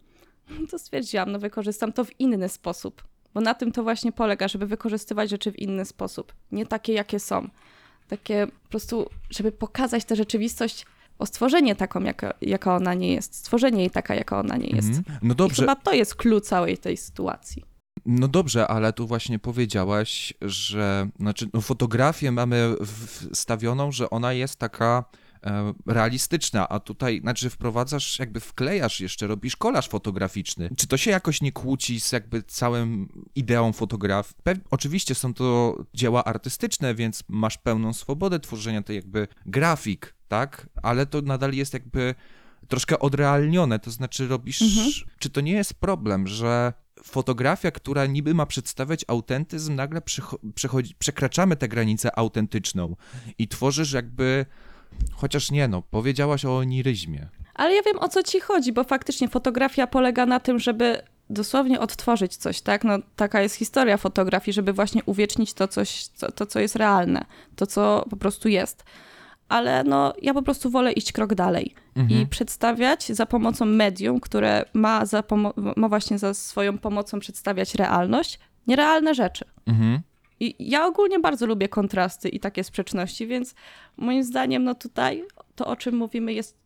[0.72, 3.04] to stwierdziłam, no wykorzystam to w inny sposób.
[3.34, 6.34] Bo na tym to właśnie polega, żeby wykorzystywać rzeczy w inny sposób.
[6.52, 7.50] Nie takie, jakie są.
[8.08, 10.86] Takie po prostu, żeby pokazać tę rzeczywistość
[11.20, 13.36] o stworzenie taką, jaka, jaka ona nie jest.
[13.36, 14.90] Stworzenie jej taka, jaka ona nie jest.
[14.90, 15.04] Mm.
[15.22, 15.56] No dobrze.
[15.56, 17.64] I chyba to jest klucz całej tej sytuacji.
[18.06, 22.76] No dobrze, ale tu właśnie powiedziałaś, że znaczy, no fotografię mamy
[23.34, 25.04] wstawioną, że ona jest taka
[25.88, 30.70] realistyczna, a tutaj, znaczy wprowadzasz, jakby wklejasz jeszcze, robisz kolaż fotograficzny.
[30.78, 34.36] Czy to się jakoś nie kłóci z jakby całym ideą fotografii?
[34.72, 40.70] oczywiście są to dzieła artystyczne, więc masz pełną swobodę tworzenia tej jakby grafik, tak?
[40.84, 42.16] Ale to nadal jest jakby
[42.68, 44.62] troszkę odrealnione, to znaczy robisz...
[44.62, 44.92] Mhm.
[45.20, 46.74] Czy to nie jest problem, że
[47.04, 50.02] fotografia, która niby ma przedstawiać autentyzm, nagle
[50.56, 52.96] przechodzi, przekraczamy tę granicę autentyczną
[53.38, 54.46] i tworzysz jakby...
[55.12, 57.28] Chociaż nie, no, powiedziałaś o oniryzmie.
[57.54, 61.80] Ale ja wiem, o co ci chodzi, bo faktycznie fotografia polega na tym, żeby dosłownie
[61.80, 62.84] odtworzyć coś, tak?
[62.84, 67.26] No, taka jest historia fotografii, żeby właśnie uwiecznić to, coś, to, to, co jest realne,
[67.56, 68.84] to, co po prostu jest
[69.52, 72.22] ale no, ja po prostu wolę iść krok dalej mhm.
[72.22, 75.24] i przedstawiać za pomocą medium, które ma, za
[75.76, 79.46] ma właśnie za swoją pomocą przedstawiać realność, nierealne rzeczy.
[79.66, 80.00] Mhm.
[80.42, 83.56] I ja ogólnie bardzo lubię kontrasty i takie sprzeczności, więc
[83.98, 85.24] moim zdaniem, no tutaj
[85.56, 86.58] to, o czym mówimy, jest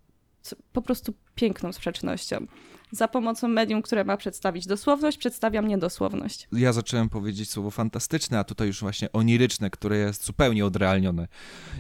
[0.74, 2.48] po prostu piękną sprzecznością.
[2.92, 6.48] Za pomocą medium, które ma przedstawić dosłowność, przedstawiam niedosłowność.
[6.52, 11.28] Ja zacząłem powiedzieć słowo fantastyczne, a tutaj już właśnie oniryczne, które jest zupełnie odrealnione.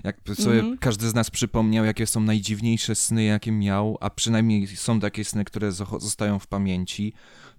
[0.03, 0.79] Jakby sobie mm -hmm.
[0.79, 5.45] każdy z nas przypomniał, jakie są najdziwniejsze sny, jakie miał, a przynajmniej są takie sny,
[5.45, 7.13] które zostają w pamięci,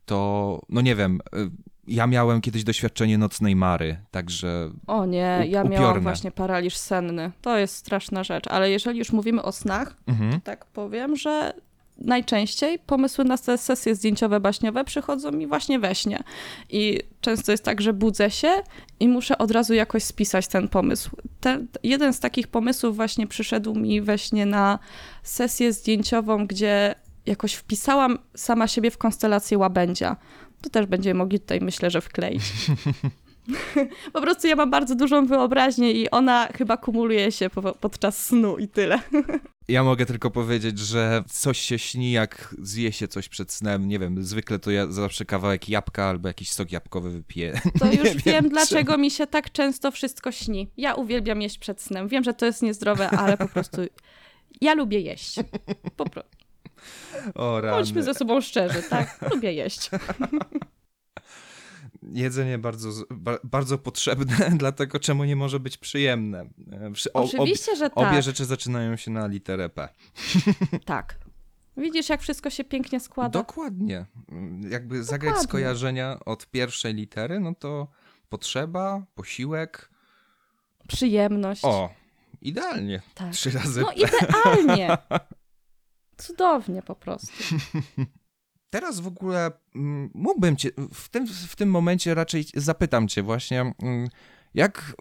[0.07, 1.51] to no nie wiem y,
[1.89, 4.71] ja miałem kiedyś doświadczenie nocnej mary, także.
[4.87, 5.71] O nie, ja upiorne.
[5.71, 7.33] miałam właśnie paraliż senny.
[7.43, 10.41] To jest straszna rzecz, ale jeżeli już mówimy o snach, mhm.
[10.41, 11.53] tak powiem, że
[11.99, 16.23] najczęściej pomysły na te sesje zdjęciowe, baśniowe przychodzą mi właśnie we śnie.
[16.71, 18.49] I często jest tak, że budzę się
[19.01, 21.11] i muszę od razu jakoś spisać ten pomysł.
[21.41, 24.79] Ten, jeden z takich pomysłów właśnie przyszedł mi we śnie na
[25.23, 26.95] sesję zdjęciową, gdzie
[27.27, 30.17] jakoś wpisałam sama siebie w konstelację łabędzia
[30.63, 32.43] to też będziemy mogli tutaj, myślę, że wkleić.
[34.13, 38.59] po prostu ja mam bardzo dużą wyobraźnię i ona chyba kumuluje się po, podczas snu
[38.59, 39.01] i tyle.
[39.69, 43.89] Ja mogę tylko powiedzieć, że coś się śni, jak zje się coś przed snem.
[43.89, 47.61] Nie wiem, zwykle to ja zawsze kawałek jabłka albo jakiś sok jabłkowy wypiję.
[47.79, 50.71] To już wiem, wiem dlaczego mi się tak często wszystko śni.
[50.77, 52.09] Ja uwielbiam jeść przed snem.
[52.09, 53.81] Wiem, że to jest niezdrowe, ale po prostu
[54.61, 55.37] ja lubię jeść.
[55.97, 56.36] Po prostu.
[57.35, 57.77] O, rany.
[57.77, 59.19] Bądźmy ze sobą szczerzy, tak?
[59.35, 59.91] Lubię jeść.
[62.13, 62.89] Jedzenie bardzo,
[63.45, 66.47] bardzo potrzebne, dlatego czemu nie może być przyjemne.
[67.15, 68.11] O, Oczywiście, że tak.
[68.13, 69.89] Obie rzeczy zaczynają się na literę P.
[70.85, 71.19] Tak.
[71.77, 73.39] Widzisz, jak wszystko się pięknie składa?
[73.39, 74.07] Dokładnie.
[74.61, 75.03] Jakby Dokładnie.
[75.03, 77.89] zagrać skojarzenia od pierwszej litery, no to
[78.29, 79.91] potrzeba, posiłek.
[80.89, 81.65] Przyjemność.
[81.65, 81.91] O,
[82.43, 83.03] idealnie.
[83.15, 83.33] Tak.
[83.33, 83.81] Trzy razy.
[83.81, 84.99] No idealnie.
[86.17, 87.45] Cudownie po prostu.
[88.71, 93.61] Teraz w ogóle mm, mógłbym cię, w tym, w tym momencie raczej zapytam cię właśnie,
[93.83, 94.09] mm,
[94.55, 94.95] jak,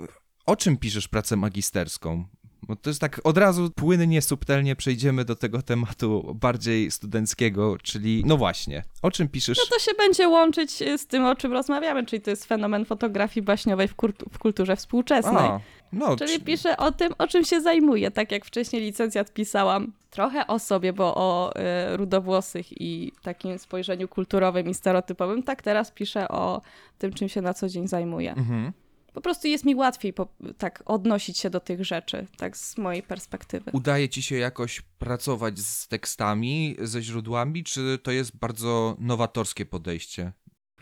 [0.45, 2.25] o czym piszesz pracę magisterską?
[2.67, 8.23] Bo to jest tak od razu płynnie, subtelnie przejdziemy do tego tematu bardziej studenckiego, czyli
[8.25, 9.57] no właśnie, o czym piszesz?
[9.57, 13.45] No to się będzie łączyć z tym, o czym rozmawiamy, czyli to jest fenomen fotografii
[13.45, 13.95] baśniowej w,
[14.31, 15.35] w kulturze współczesnej.
[15.35, 15.59] A,
[15.93, 16.39] no, czyli czy...
[16.39, 20.93] piszę o tym, o czym się zajmuję, tak jak wcześniej licencjat pisałam trochę o sobie,
[20.93, 21.53] bo o
[21.93, 26.61] y, rudowłosych i takim spojrzeniu kulturowym i stereotypowym, tak teraz piszę o
[26.97, 28.31] tym, czym się na co dzień zajmuję.
[28.31, 28.71] Mhm
[29.15, 33.03] po prostu jest mi łatwiej po, tak odnosić się do tych rzeczy, tak z mojej
[33.03, 33.71] perspektywy.
[33.73, 40.31] Udaje ci się jakoś pracować z tekstami, ze źródłami, czy to jest bardzo nowatorskie podejście?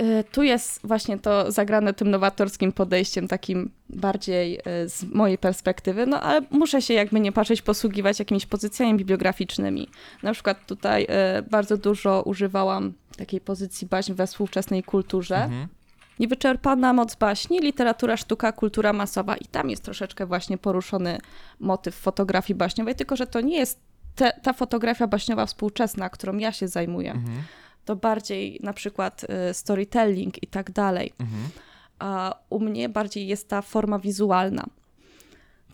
[0.02, 6.06] Y, tu jest właśnie to zagrane tym nowatorskim podejściem, takim bardziej y, z mojej perspektywy,
[6.06, 9.88] no ale muszę się jakby nie patrzeć, posługiwać jakimiś pozycjami bibliograficznymi.
[10.24, 15.36] Na przykład tutaj y, bardzo dużo używałam takiej pozycji baśń we współczesnej kulturze.
[15.36, 15.68] Mhm
[16.20, 19.36] Niewyczerpana moc baśni, literatura, sztuka, kultura masowa.
[19.36, 21.18] I tam jest troszeczkę właśnie poruszony
[21.60, 23.80] motyw fotografii baśniowej, tylko że to nie jest
[24.16, 27.12] te, ta fotografia baśniowa współczesna, którą ja się zajmuję.
[27.12, 27.44] Mhm.
[27.86, 31.14] To bardziej na przykład y, storytelling i tak dalej.
[31.20, 31.42] Mhm.
[32.00, 34.66] A u mnie bardziej jest ta forma wizualna.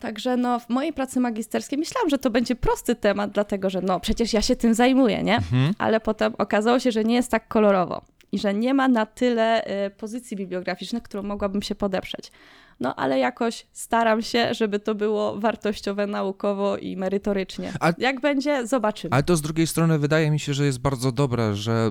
[0.00, 4.00] Także no, w mojej pracy magisterskiej myślałam, że to będzie prosty temat, dlatego że no
[4.00, 5.36] przecież ja się tym zajmuję, nie?
[5.36, 5.74] Mhm.
[5.78, 9.64] Ale potem okazało się, że nie jest tak kolorowo i że nie ma na tyle
[9.86, 12.32] y, pozycji bibliograficznych, którą mogłabym się podeprzeć.
[12.80, 17.72] No ale jakoś staram się, żeby to było wartościowe naukowo i merytorycznie.
[17.80, 19.14] A, Jak będzie, zobaczymy.
[19.14, 21.90] Ale to z drugiej strony wydaje mi się, że jest bardzo dobre, że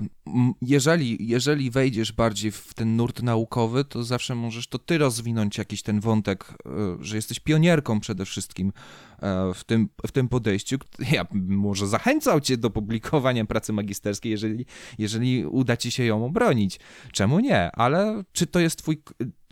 [0.62, 5.84] jeżeli, jeżeli wejdziesz bardziej w ten nurt naukowy, to zawsze możesz to ty rozwinąć jakiś
[5.84, 6.46] ten wątek,
[7.00, 8.74] y, że jesteś pionierką przede wszystkim
[9.54, 10.78] w tym, w tym podejściu.
[11.12, 14.66] Ja może zachęcał cię do publikowania pracy magisterskiej, jeżeli,
[14.98, 16.80] jeżeli uda ci się ją obronić.
[17.12, 17.72] Czemu nie?
[17.72, 19.04] Ale czy to jest twój,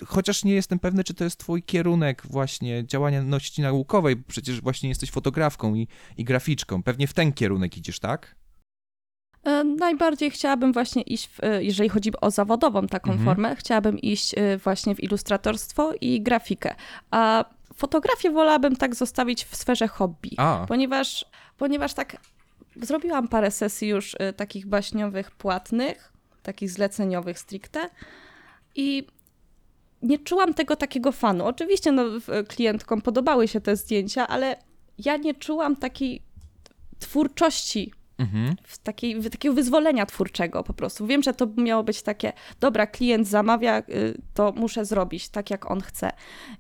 [0.06, 4.89] chociaż nie jestem pewny, czy to jest twój kierunek właśnie działalności naukowej, bo przecież właśnie
[4.89, 6.84] jesteś fotografką i, i graficzką.
[6.84, 8.36] Pewnie w ten kierunek idziesz, tak?
[9.43, 13.25] E, najbardziej chciałabym właśnie iść, w, e, jeżeli chodzi o zawodową taką mhm.
[13.25, 16.75] formę, chciałabym iść właśnie w ilustratorstwo i grafikę.
[17.12, 20.65] A fotografię wolałabym tak zostawić w sferze hobby, A.
[20.67, 21.25] ponieważ,
[21.57, 22.17] ponieważ tak
[22.75, 26.13] zrobiłam parę sesji już y, takich baśniowych płatnych,
[26.43, 27.89] takich zleceniowych stricte
[28.75, 29.07] i
[30.01, 31.45] nie czułam tego takiego fanu.
[31.45, 32.03] Oczywiście no,
[32.47, 34.55] klientkom podobały się te zdjęcia, ale
[34.97, 36.21] ja nie czułam takiej
[36.99, 38.56] twórczości mhm.
[38.63, 41.08] w takiej, w takiego wyzwolenia twórczego po prostu.
[41.08, 45.71] Wiem, że to miało być takie, dobra, klient zamawia, y, to muszę zrobić tak, jak
[45.71, 46.12] on chce.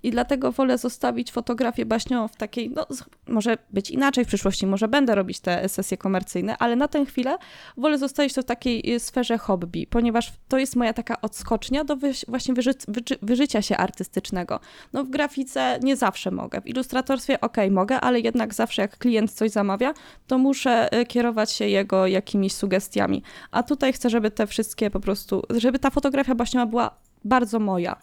[0.03, 2.87] I dlatego wolę zostawić fotografię baśniową w takiej, no
[3.27, 7.37] może być inaczej w przyszłości, może będę robić te sesje komercyjne, ale na tę chwilę
[7.77, 11.97] wolę zostawić to w takiej y, sferze hobby, ponieważ to jest moja taka odskocznia do
[12.27, 12.73] właśnie wyży,
[13.21, 14.59] wyżycia się artystycznego.
[14.93, 19.31] No w grafice nie zawsze mogę, w ilustratorstwie ok, mogę, ale jednak zawsze jak klient
[19.31, 19.93] coś zamawia,
[20.27, 21.05] to muszę y,
[21.51, 23.23] się jego jakimiś sugestiami.
[23.51, 27.95] A tutaj chcę, żeby te wszystkie po prostu, żeby ta fotografia baśniowa była bardzo moja,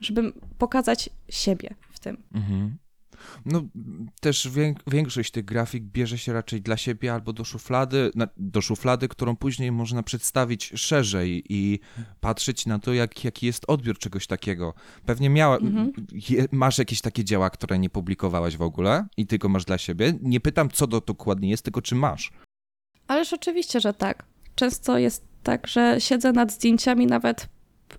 [0.00, 2.22] żeby pokazać siebie w tym.
[2.34, 2.78] Mhm.
[3.46, 3.62] No,
[4.20, 4.48] też
[4.86, 9.72] większość tych grafik bierze się raczej dla siebie albo do szuflady, do szuflady, którą później
[9.72, 11.80] można przedstawić szerzej i
[12.20, 14.74] patrzeć na to, jak, jaki jest odbiór czegoś takiego.
[15.06, 15.92] Pewnie miała, mhm.
[16.52, 20.18] masz jakieś takie dzieła, które nie publikowałaś w ogóle i tylko masz dla siebie.
[20.22, 22.32] Nie pytam, co to dokładnie jest, tylko czy masz.
[23.08, 24.24] Ależ oczywiście, że tak.
[24.54, 27.46] Często jest tak, że siedzę nad zdjęciami nawet,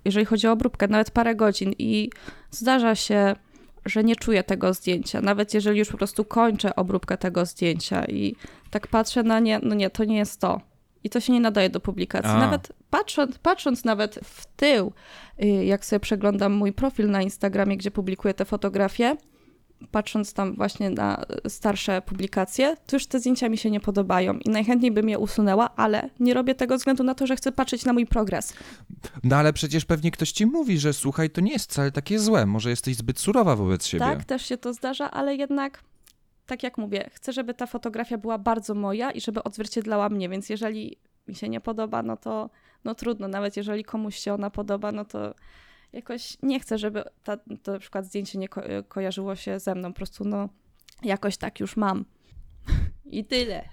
[0.04, 2.10] jeżeli chodzi o obróbkę, nawet parę godzin i
[2.50, 3.34] zdarza się
[3.84, 8.36] że nie czuję tego zdjęcia, nawet jeżeli już po prostu kończę obróbkę tego zdjęcia i
[8.70, 10.60] tak patrzę na nie, no nie, to nie jest to.
[11.04, 12.30] I to się nie nadaje do publikacji.
[12.30, 12.38] A.
[12.38, 14.92] Nawet patrząc, patrząc nawet w tył,
[15.42, 19.16] y, jak sobie przeglądam mój profil na Instagramie, gdzie publikuję te fotografie,
[19.90, 24.50] patrząc tam właśnie na starsze publikacje, to już te zdjęcia mi się nie podobają i
[24.50, 27.92] najchętniej bym je usunęła, ale nie robię tego względu na to, że chcę patrzeć na
[27.92, 28.54] mój progres.
[29.24, 32.46] No ale przecież pewnie ktoś ci mówi, że słuchaj, to nie jest wcale takie złe,
[32.46, 34.04] może jesteś zbyt surowa wobec siebie.
[34.04, 35.82] Tak, też się to zdarza, ale jednak
[36.46, 40.48] tak jak mówię, chcę, żeby ta fotografia była bardzo moja i żeby odzwierciedlała mnie, więc
[40.48, 40.96] jeżeli
[41.28, 42.50] mi się nie podoba, no to
[42.84, 45.34] no trudno, nawet jeżeli komuś się ona podoba, no to
[45.92, 49.88] jakoś nie chcę, żeby ta, to na przykład zdjęcie nie ko kojarzyło się ze mną.
[49.88, 50.48] Po prostu no,
[51.02, 52.04] jakoś tak już mam.
[53.04, 53.68] I tyle.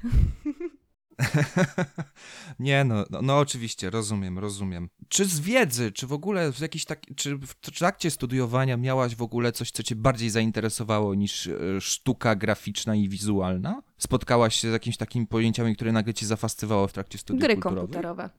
[2.60, 4.89] nie, no, no, no, oczywiście, rozumiem, rozumiem.
[5.08, 9.21] Czy z wiedzy, czy w ogóle w jakiś tak, czy w trakcie studiowania miałaś w
[9.21, 13.82] ogóle coś, co cię bardziej zainteresowało niż e, sztuka graficzna i wizualna?
[13.97, 18.30] Spotkałaś się z jakimiś takimi pojęciami, które nagle cię zafascywały w trakcie studiów Gry komputerowe.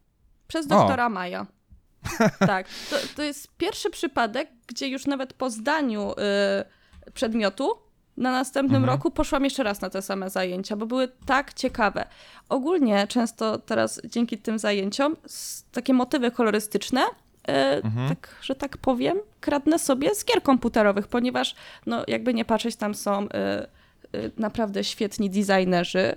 [0.49, 1.11] Przez doktora o.
[1.11, 1.47] Maja.
[2.39, 2.67] Tak.
[2.91, 8.97] To, to jest pierwszy przypadek, gdzie już nawet po zdaniu y, przedmiotu na następnym mhm.
[8.97, 12.07] roku poszłam jeszcze raz na te same zajęcia, bo były tak ciekawe.
[12.49, 15.17] Ogólnie często teraz dzięki tym zajęciom
[15.73, 18.09] takie motywy kolorystyczne y, mhm.
[18.09, 21.55] tak, że tak powiem, kradnę sobie z gier komputerowych, ponieważ,
[21.87, 23.29] no, jakby nie patrzeć, tam są y,
[24.19, 26.17] y, naprawdę świetni designerzy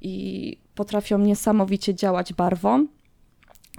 [0.00, 2.86] i potrafią niesamowicie działać barwą.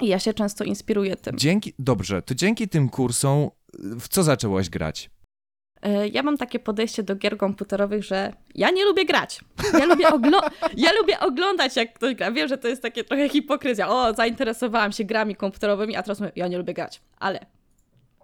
[0.02, 1.38] I ja się często inspiruję tym.
[1.38, 3.50] Dzięki, dobrze, to dzięki tym kursom
[4.00, 5.10] w co zaczęłaś grać?
[5.82, 9.40] E, ja mam takie podejście do gier komputerowych, że ja nie lubię grać.
[9.74, 12.32] Ja lubię, oglo- ja lubię oglądać, jak ktoś gra.
[12.32, 13.90] Wiem, że to jest takie trochę hipokryzja.
[13.90, 17.02] O, zainteresowałam się grami komputerowymi, a teraz mówię, ja nie lubię grać.
[17.20, 17.46] Ale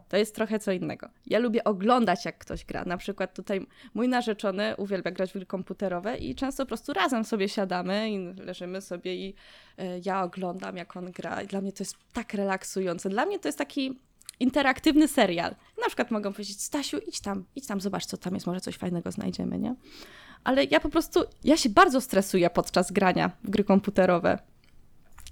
[0.09, 1.09] to jest trochę co innego.
[1.25, 2.85] Ja lubię oglądać, jak ktoś gra.
[2.85, 7.25] Na przykład tutaj mój narzeczony uwielbia grać w gry komputerowe i często po prostu razem
[7.25, 9.29] sobie siadamy i leżymy sobie i
[9.79, 11.41] y, ja oglądam, jak on gra.
[11.41, 13.09] I dla mnie to jest tak relaksujące.
[13.09, 13.99] Dla mnie to jest taki
[14.39, 15.55] interaktywny serial.
[15.81, 18.77] Na przykład mogą powiedzieć, Stasiu, idź tam, idź tam, zobacz, co tam jest, może coś
[18.77, 19.75] fajnego znajdziemy, nie?
[20.43, 24.39] Ale ja po prostu, ja się bardzo stresuję podczas grania w gry komputerowe.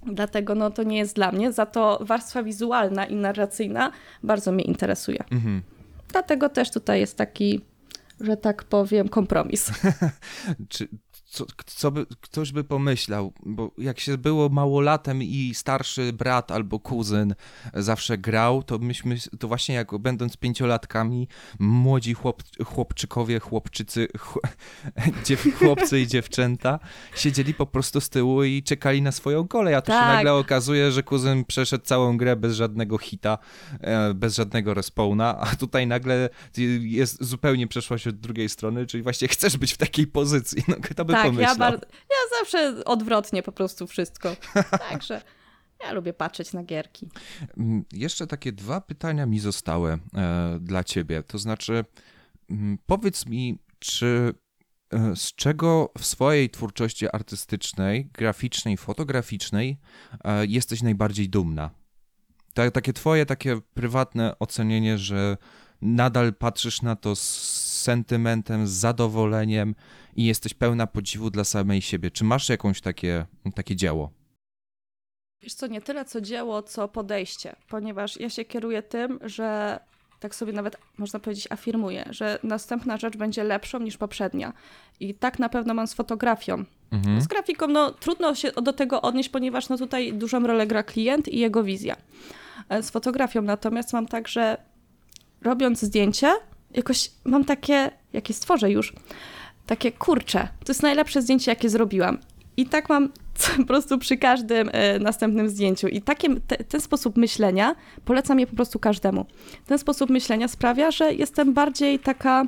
[0.06, 4.64] Dlatego no, to nie jest dla mnie, za to warstwa wizualna i narracyjna bardzo mnie
[4.64, 5.24] interesuje.
[5.30, 5.62] Mhm.
[6.08, 7.60] Dlatego też tutaj jest taki,
[8.20, 9.70] że tak powiem, kompromis.
[10.68, 10.88] Czy
[11.34, 16.80] co, co by, ktoś by pomyślał, bo jak się było małolatem i starszy brat albo
[16.80, 17.34] kuzyn
[17.74, 24.08] zawsze grał, to myśmy, to właśnie jak będąc pięciolatkami, młodzi chłop, chłopczykowie, chłopczycy,
[25.58, 26.78] chłopcy i dziewczęta
[27.16, 30.02] siedzieli po prostu z tyłu i czekali na swoją kolej, a tu tak.
[30.02, 33.38] się nagle okazuje, że kuzyn przeszedł całą grę bez żadnego hita,
[33.80, 36.28] e, bez żadnego respawna, a tutaj nagle
[36.80, 40.62] jest zupełnie przeszłaś od drugiej strony, czyli właśnie chcesz być w takiej pozycji.
[40.68, 41.52] No, kto by tak, pomyślał?
[41.52, 44.36] Ja, bardzo, ja zawsze odwrotnie po prostu wszystko.
[44.90, 45.22] Także
[45.84, 47.08] ja lubię patrzeć na gierki.
[47.56, 49.98] Mm, jeszcze takie dwa pytania mi zostały e,
[50.60, 51.22] dla ciebie.
[51.22, 51.84] To znaczy,
[52.50, 54.34] mm, powiedz mi, czy
[54.90, 59.78] e, z czego w swojej twórczości artystycznej, graficznej, fotograficznej
[60.24, 61.70] e, jesteś najbardziej dumna?
[62.54, 65.36] Ta, takie twoje, takie prywatne ocenienie, że
[65.82, 69.74] nadal patrzysz na to z sentymentem, z zadowoleniem
[70.16, 72.10] i jesteś pełna podziwu dla samej siebie.
[72.10, 74.10] Czy masz jakąś takie, takie dzieło?
[75.42, 79.80] Wiesz co, nie tyle co dzieło, co podejście, ponieważ ja się kieruję tym, że
[80.20, 84.52] tak sobie nawet można powiedzieć afirmuję, że następna rzecz będzie lepszą niż poprzednia.
[85.00, 86.64] I tak na pewno mam z fotografią.
[86.92, 87.20] Mhm.
[87.20, 91.28] Z grafiką, no trudno się do tego odnieść, ponieważ no tutaj dużą rolę gra klient
[91.28, 91.96] i jego wizja.
[92.68, 94.56] E, Z fotografią natomiast mam tak, że
[95.42, 96.32] robiąc zdjęcie,
[96.74, 98.92] jakoś mam takie, jakie stworzę już,
[99.66, 100.48] takie kurcze.
[100.64, 102.18] To jest najlepsze zdjęcie, jakie zrobiłam.
[102.56, 103.08] I tak mam
[103.56, 105.88] po prostu przy każdym e, następnym zdjęciu.
[105.88, 109.26] I taki, te, ten sposób myślenia polecam je po prostu każdemu.
[109.66, 112.44] Ten sposób myślenia sprawia, że jestem bardziej taka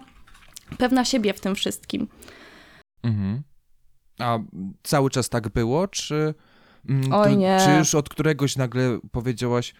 [0.78, 2.08] pewna siebie w tym wszystkim.
[3.02, 3.42] Mhm.
[4.18, 4.38] A
[4.82, 6.34] cały czas tak było, czy,
[6.88, 7.58] mm, Oj, to- nie.
[7.64, 9.74] czy już od któregoś nagle powiedziałaś,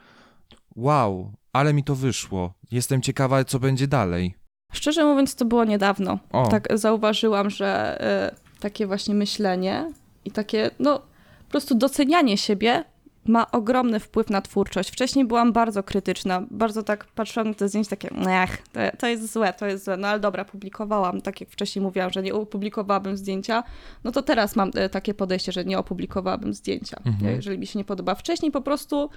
[0.77, 4.35] wow, ale mi to wyszło, jestem ciekawa, co będzie dalej.
[4.72, 6.18] Szczerze mówiąc, to było niedawno.
[6.33, 6.47] O.
[6.49, 7.99] Tak zauważyłam, że
[8.33, 9.93] y, takie właśnie myślenie
[10.24, 10.99] i takie, no,
[11.45, 12.85] po prostu docenianie siebie
[13.29, 14.91] ma ogromny wpływ na twórczość.
[14.91, 19.33] Wcześniej byłam bardzo krytyczna, bardzo tak patrzyłam na te zdjęcia, takie, ech, to, to jest
[19.33, 23.16] złe, to jest złe, no ale dobra, publikowałam, tak jak wcześniej mówiłam, że nie opublikowałabym
[23.16, 23.62] zdjęcia,
[24.05, 27.37] no to teraz mam e, takie podejście, że nie opublikowałabym zdjęcia, Mhm.
[27.37, 28.14] jeżeli mi się nie podoba.
[28.14, 29.11] Wcześniej po prostu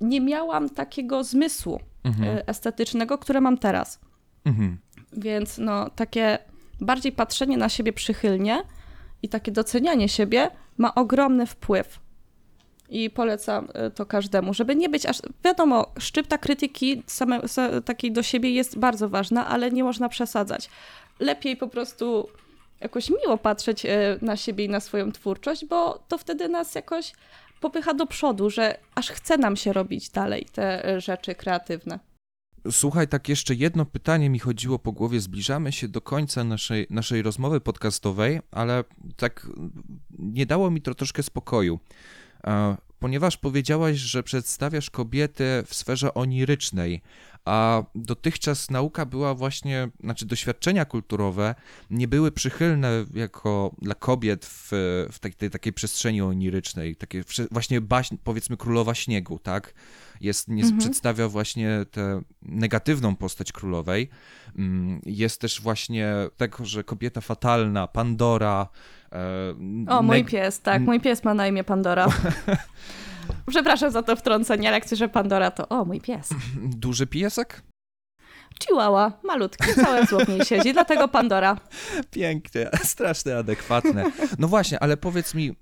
[0.00, 2.38] nie miałam takiego zmysłu Mhm.
[2.38, 4.00] e, estetycznego, które mam teraz.
[4.44, 4.78] Mhm.
[5.12, 6.38] Więc no, takie
[6.80, 8.62] bardziej patrzenie na siebie przychylnie
[9.22, 12.00] i takie docenianie siebie ma ogromny wpływ.
[12.90, 15.18] I polecam y, to każdemu, żeby nie być aż.
[15.44, 20.70] Wiadomo, szczypta krytyki same, sa, takiej do siebie jest bardzo ważna, ale nie można przesadzać.
[21.20, 22.28] Lepiej po prostu
[22.80, 23.88] jakoś miło patrzeć y,
[24.22, 27.12] na siebie i na swoją twórczość, bo to wtedy nas jakoś
[27.60, 31.98] popycha do przodu, że aż chce nam się robić dalej te y, rzeczy kreatywne.
[32.70, 35.20] Słuchaj, tak jeszcze jedno pytanie mi chodziło po głowie.
[35.20, 38.84] Zbliżamy się do końca naszej, naszej rozmowy podcastowej, ale
[39.16, 39.46] tak
[40.18, 41.78] nie dało mi to troszkę spokoju.
[42.98, 47.02] Ponieważ powiedziałaś, że przedstawiasz kobiety w sferze onirycznej,
[47.44, 51.54] a dotychczas nauka była właśnie, znaczy doświadczenia kulturowe
[51.90, 54.68] nie były przychylne jako dla kobiet w,
[55.12, 59.74] w tej, tej takiej przestrzeni onirycznej, takie właśnie baśń, powiedzmy królowa śniegu, tak?
[60.20, 60.78] Jest, nie, Mhm.
[60.78, 64.08] przedstawia właśnie tę negatywną postać królowej.
[64.58, 68.68] Mm, Jest też właśnie tego, że kobieta fatalna, Pandora.
[69.12, 72.06] E, O, mój pies, tak, mój pies ma na imię Pandora.
[73.50, 76.28] Przepraszam za to wtrącenie, ale jak słyszę Pandora, to o, mój pies.
[76.84, 77.62] Duży piesek?
[78.62, 81.56] Chihuahua, malutki, całe zło w niej siedzi, dlatego Pandora.
[82.10, 84.12] Pięknie, strasznie adekwatne.
[84.38, 85.56] No właśnie, ale powiedz mi,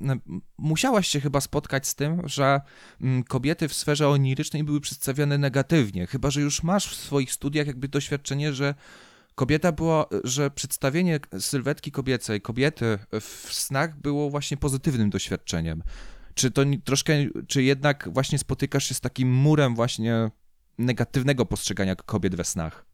[0.59, 2.61] musiałaś się chyba spotkać z tym, że
[3.29, 7.89] kobiety w sferze onirycznej były przedstawiane negatywnie, chyba że już masz w swoich studiach jakby
[7.89, 8.75] doświadczenie, że
[9.37, 15.83] kobieta była, że przedstawienie sylwetki kobiecej, kobiety w snach było właśnie pozytywnym doświadczeniem.
[16.35, 17.13] Czy to troszkę,
[17.49, 20.31] czy jednak właśnie spotykasz się z takim murem właśnie
[20.79, 22.85] negatywnego postrzegania kobiet we snach?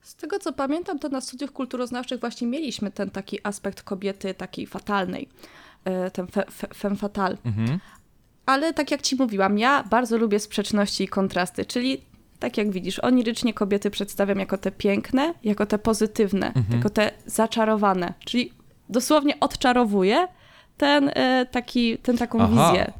[0.00, 4.66] Z tego co pamiętam, to na studiach kulturoznawczych właśnie mieliśmy ten taki aspekt kobiety takiej
[4.66, 5.28] fatalnej,
[5.84, 7.36] e, ten fe, fe, femme fatale.
[7.44, 7.78] Mhm.
[8.46, 12.02] Ale tak jak ci mówiłam, ja bardzo lubię sprzeczności i kontrasty, czyli
[12.38, 16.76] tak jak widzisz, onirycznie kobiety przedstawiam jako te piękne, jako te pozytywne, Mhm.
[16.76, 18.52] jako te zaczarowane, czyli
[18.88, 20.28] dosłownie odczarowuję
[20.76, 22.48] ten, e, taki, ten taką Aha.
[22.70, 22.92] wizję.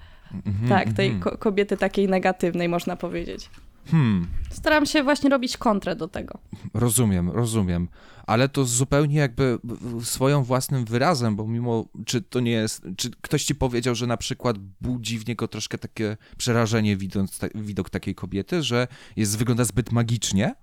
[0.46, 1.22] Mhm, Tak, tej mhm.
[1.22, 3.50] ko- kobiety takiej negatywnej, można powiedzieć.
[3.90, 4.26] Hmm.
[4.50, 6.38] Staram się właśnie robić kontrę do tego.
[6.74, 7.88] Rozumiem, rozumiem.
[8.26, 9.58] Ale to zupełnie jakby
[10.02, 14.16] swoją własnym wyrazem, bo mimo, czy to nie jest, czy ktoś ci powiedział, że na
[14.16, 19.64] przykład budzi w niego troszkę takie przerażenie widząc ta, widok takiej kobiety, że jest, wygląda
[19.64, 20.54] zbyt magicznie?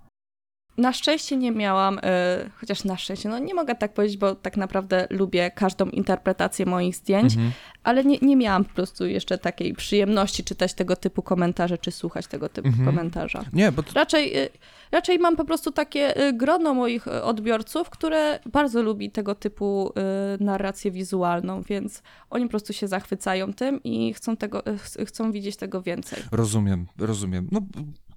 [0.76, 4.56] Na szczęście nie miałam, e, chociaż na szczęście, no nie mogę tak powiedzieć, bo tak
[4.56, 7.52] naprawdę lubię każdą interpretację moich zdjęć, Mhm.
[7.84, 12.26] ale nie, nie miałam po prostu jeszcze takiej przyjemności czytać tego typu komentarze, czy słuchać
[12.26, 12.86] tego typu Mhm.
[12.86, 13.44] komentarza.
[13.52, 14.48] Nie, bo to, Raczej, y,
[14.92, 19.92] raczej mam po prostu takie y, grono moich odbiorców, które bardzo lubi tego typu
[20.40, 25.56] narrację wizualną, więc oni po prostu się zachwycają tym i chcą, tego, ch- chcą widzieć
[25.56, 26.22] tego więcej.
[26.32, 27.48] rozumiem, rozumiem.
[27.52, 27.60] No,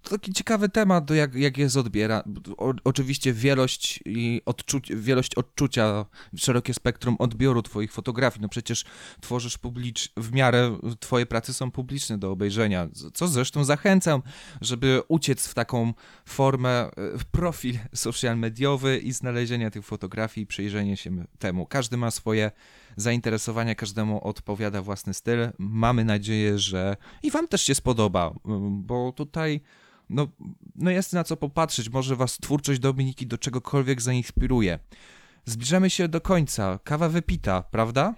[0.10, 2.24] taki ciekawy temat, jak, jak jest odbiera.
[2.58, 6.06] O, oczywiście wielość i odczuć, wielość odczucia,
[6.38, 8.42] szerokie spektrum odbioru twoich fotografii.
[8.42, 8.86] No przecież
[9.22, 14.22] tworzysz publicz, w miarę twoje prace są publiczne do obejrzenia, co zresztą zachęcam,
[14.62, 15.94] żeby uciec w taką
[16.26, 21.66] formę, e, w profil social mediowy i znalezienia tych fotografii i przyjrzenie się temu.
[21.66, 22.52] Każdy ma swoje
[22.98, 25.50] zainteresowania, każdemu odpowiada własny styl.
[25.58, 28.34] Mamy nadzieję, że i wam też się spodoba,
[28.70, 29.62] bo tutaj
[30.10, 30.28] no,
[30.76, 31.90] no jest na co popatrzeć.
[31.90, 34.80] Może was twórczość Dominiki do czegokolwiek zainspiruje.
[35.46, 36.80] Zbliżamy się do końca.
[36.84, 38.14] Kawa wypita, prawda?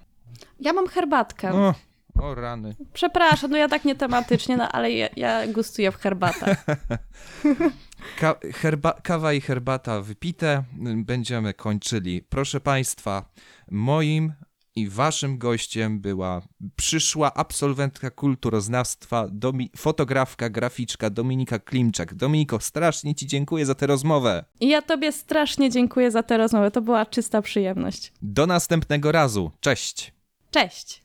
[0.60, 1.54] Ja mam herbatkę.
[1.54, 1.74] O,
[2.20, 2.76] O rany.
[2.94, 6.66] Przepraszam, no ja tak nie tematycznie, no ale ja, ja gustuję w herbatach.
[8.20, 10.64] Ka herba kawa i herbata wypite.
[10.96, 12.22] Będziemy kończyli.
[12.30, 13.26] Proszę Państwa,
[13.72, 14.34] moim
[14.78, 16.42] i waszym gościem była
[16.76, 22.14] przyszła absolwentka kulturoznawstwa, domi- fotografka, graficzka Dominika Klimczak.
[22.16, 24.46] Dominiko, strasznie Ci dziękuję za tę rozmowę.
[24.60, 28.14] I ja tobie strasznie dziękuję za tę rozmowę, to była czysta przyjemność.
[28.22, 29.52] Do następnego razu.
[29.60, 30.14] Cześć!
[30.52, 31.04] Cześć!